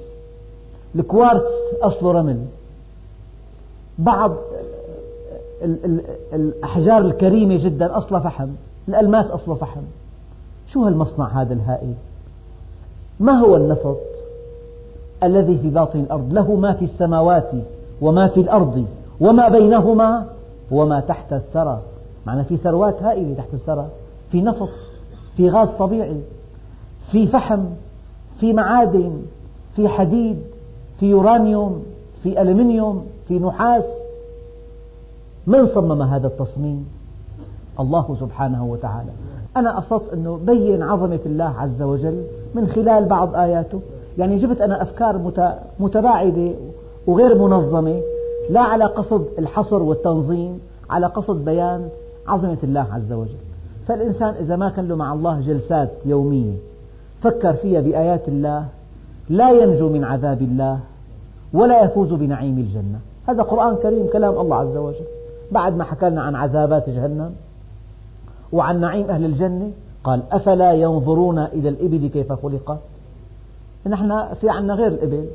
[0.94, 1.52] الكوارتز
[1.82, 2.44] أصله رمل.
[3.98, 4.32] بعض
[6.32, 8.48] الأحجار الكريمة جدا أصلها فحم
[8.88, 9.82] الألماس أصله فحم.
[10.72, 11.94] شو هالمصنع هذا الهائل؟
[13.20, 14.00] ما هو النفط
[15.22, 17.50] الذي في باطن الأرض؟ له ما في السماوات
[18.00, 18.84] وما في الأرض
[19.20, 20.26] وما بينهما
[20.70, 21.80] وما تحت الثرى.
[22.26, 23.86] معنى في ثروات هائلة تحت الثرى.
[24.32, 24.68] في نفط
[25.36, 26.20] في غاز طبيعي
[27.12, 27.64] في فحم
[28.40, 29.22] في معادن
[29.76, 30.42] في حديد
[31.00, 31.82] في يورانيوم
[32.22, 33.84] في ألمنيوم في نحاس.
[35.46, 36.88] من صمم هذا التصميم؟
[37.80, 39.10] الله سبحانه وتعالى.
[39.56, 43.80] أنا قصدت أنه بين عظمة الله عز وجل من خلال بعض آياته.
[44.18, 45.32] يعني جبت أنا أفكار
[45.80, 46.50] متباعدة
[47.06, 48.00] وغير منظمة
[48.50, 51.88] لا على قصد الحصر والتنظيم على قصد بيان
[52.26, 53.36] عظمة الله عز وجل.
[53.88, 56.54] فالإنسان إذا ما كان له مع الله جلسات يومية
[57.22, 58.64] فكر فيها بآيات الله
[59.28, 60.78] لا ينجو من عذاب الله
[61.52, 62.98] ولا يفوز بنعيم الجنة.
[63.28, 65.06] هذا قرآن كريم كلام الله عز وجل.
[65.52, 67.32] بعد ما حكى لنا عن عذابات جهنم
[68.56, 69.70] وعن نعيم أهل الجنة
[70.04, 72.78] قال أفلا ينظرون إلى الإبل كيف خلقت؟
[73.86, 75.26] نحن في عنا غير الإبل.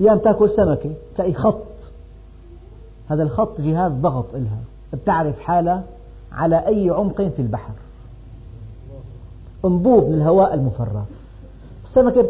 [0.00, 1.62] أيام تأكل سمكة؟ تلاقي خط.
[3.08, 4.58] هذا الخط جهاز ضغط إلها.
[4.92, 5.82] بتعرف حالها
[6.32, 7.72] على أي عمق في البحر.
[9.64, 11.02] انبوب من الهواء المفرغ.
[11.84, 12.26] السمكة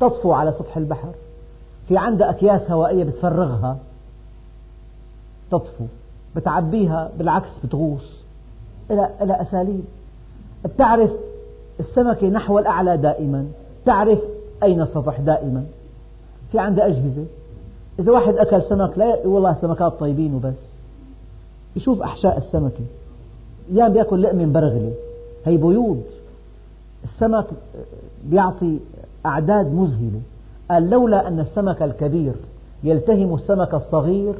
[0.00, 1.08] تطفو على سطح البحر.
[1.88, 3.78] في عندها أكياس هوائية بتفرغها.
[5.50, 5.84] تطفو.
[6.36, 8.17] بتعبيها بالعكس بتغوص.
[8.90, 9.84] إلى إلى أساليب.
[10.64, 11.10] بتعرف
[11.80, 13.46] السمكة نحو الأعلى دائما.
[13.84, 14.18] تعرف
[14.62, 15.64] أين السطح دائما.
[16.52, 17.24] في عندها أجهزة.
[17.98, 20.54] إذا واحد أكل سمك لا والله سمكات طيبين وبس.
[21.76, 22.84] يشوف أحشاء السمكة.
[23.72, 24.92] أيام بيأكل لقمة مبرغلة.
[25.44, 26.02] هي بيوض.
[27.04, 27.46] السمك
[28.24, 28.78] بيعطي
[29.26, 30.20] أعداد مذهلة.
[30.70, 32.32] قال لولا أن السمك الكبير
[32.84, 34.34] يلتهم السمك الصغير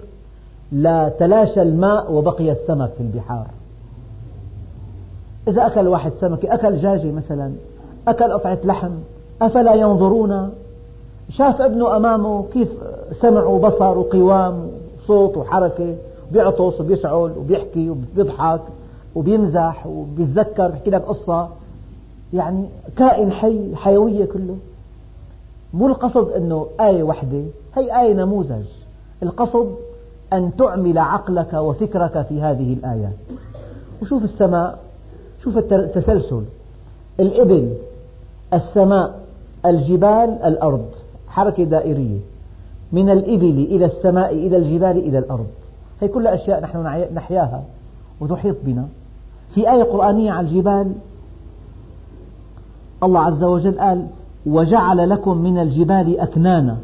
[0.73, 3.47] لا تلاشى الماء وبقي السمك في البحار.
[5.49, 7.53] إذا أكل واحد سمكة أكل دجاجة مثلا
[8.09, 8.91] أكل قطعة لحم
[9.43, 10.51] أفلا ينظرون؟
[11.31, 12.69] شاف ابنه أمامه كيف
[13.13, 15.95] سمع وبصر وقوام وصوت وحركة
[16.33, 18.61] بيعطس وبيشعل وبيحكي وبيضحك
[19.15, 21.49] وبيمزح وبيتذكر بيحكي لك قصة.
[22.33, 24.57] يعني كائن حي حيوية كله.
[25.75, 27.43] مو القصد أنه آية واحدة
[27.75, 28.67] هي آية نموذج.
[29.23, 29.75] القصد
[30.33, 33.17] أن تعمل عقلك وفكرك في هذه الآيات.
[34.03, 34.88] وشوف السماء.
[35.45, 36.43] شوف التسلسل.
[37.21, 37.75] الإبل
[38.53, 39.21] السماء
[39.67, 40.87] الجبال الأرض.
[41.29, 42.19] حركة دائرية.
[42.93, 45.47] من الإبل إلى السماء إلى الجبال إلى الأرض.
[46.01, 47.63] هي كلها أشياء نحن نحياها.
[48.21, 48.89] وتحيط بنا.
[49.55, 50.93] في آية قرآنية على الجبال
[53.03, 54.07] الله عز وجل قال
[54.47, 56.77] وجعل لكم من الجبال أكنانا.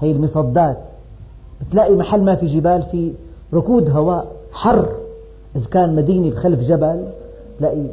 [0.00, 0.78] هي المصدات.
[1.60, 3.12] بتلاقي محل ما في جبال في
[3.54, 4.88] ركود هواء حر.
[5.56, 7.04] إذا كان مدينة بخلف جبل
[7.60, 7.86] تلاقي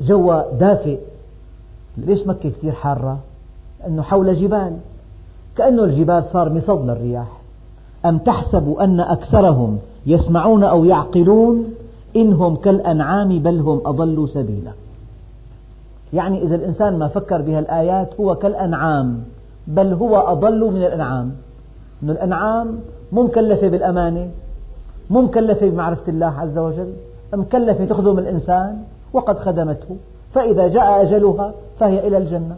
[0.00, 0.98] جوا دافئ
[1.96, 3.18] ليش مكة كثير حارة؟
[3.86, 4.76] أنه حول جبال.
[5.56, 7.40] كأنه الجبال صار مصد للرياح.
[8.06, 11.74] أم تحسب أن أكثرهم يسمعون أو يعقلون
[12.16, 14.72] إنهم كالأنعام بل هم أضلوا سبيلا.
[16.12, 19.22] يعني إذا الإنسان ما فكر بهالآيات هو كالأنعام
[19.66, 21.32] بل هو أضل من الأنعام.
[22.02, 22.78] أن الأنعام
[23.12, 24.30] مو مكلفة بالأمانة
[25.10, 26.92] مو مكلفة بمعرفة الله عز وجل
[27.34, 28.82] مكلفة تخدم الإنسان
[29.12, 29.96] وقد خدمته.
[30.34, 32.56] فإذا جاء أجلها فهي إلى الجنة.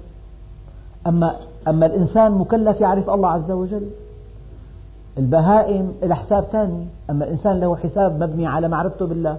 [1.07, 1.37] أما
[1.69, 3.87] أما الإنسان مكلف يعرف الله عز وجل.
[5.19, 6.87] البهائم لها حساب ثاني.
[7.11, 9.37] أما الإنسان له حساب مبني على معرفته بالله.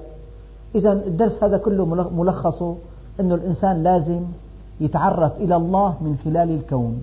[0.75, 1.85] إذا الدرس هذا كله
[2.15, 2.75] ملخصه
[3.19, 4.21] أن الإنسان لازم
[4.81, 7.01] يتعرف إلى الله من خلال الكون.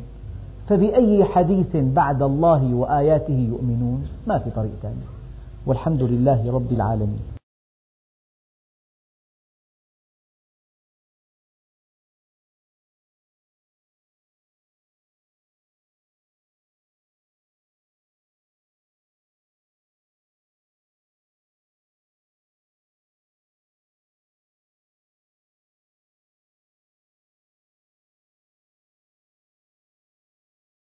[0.68, 4.94] فبأي حديث بعد الله وآياته يؤمنون؟ ما في طريق ثاني.
[5.66, 7.31] والحمد لله رب العالمين.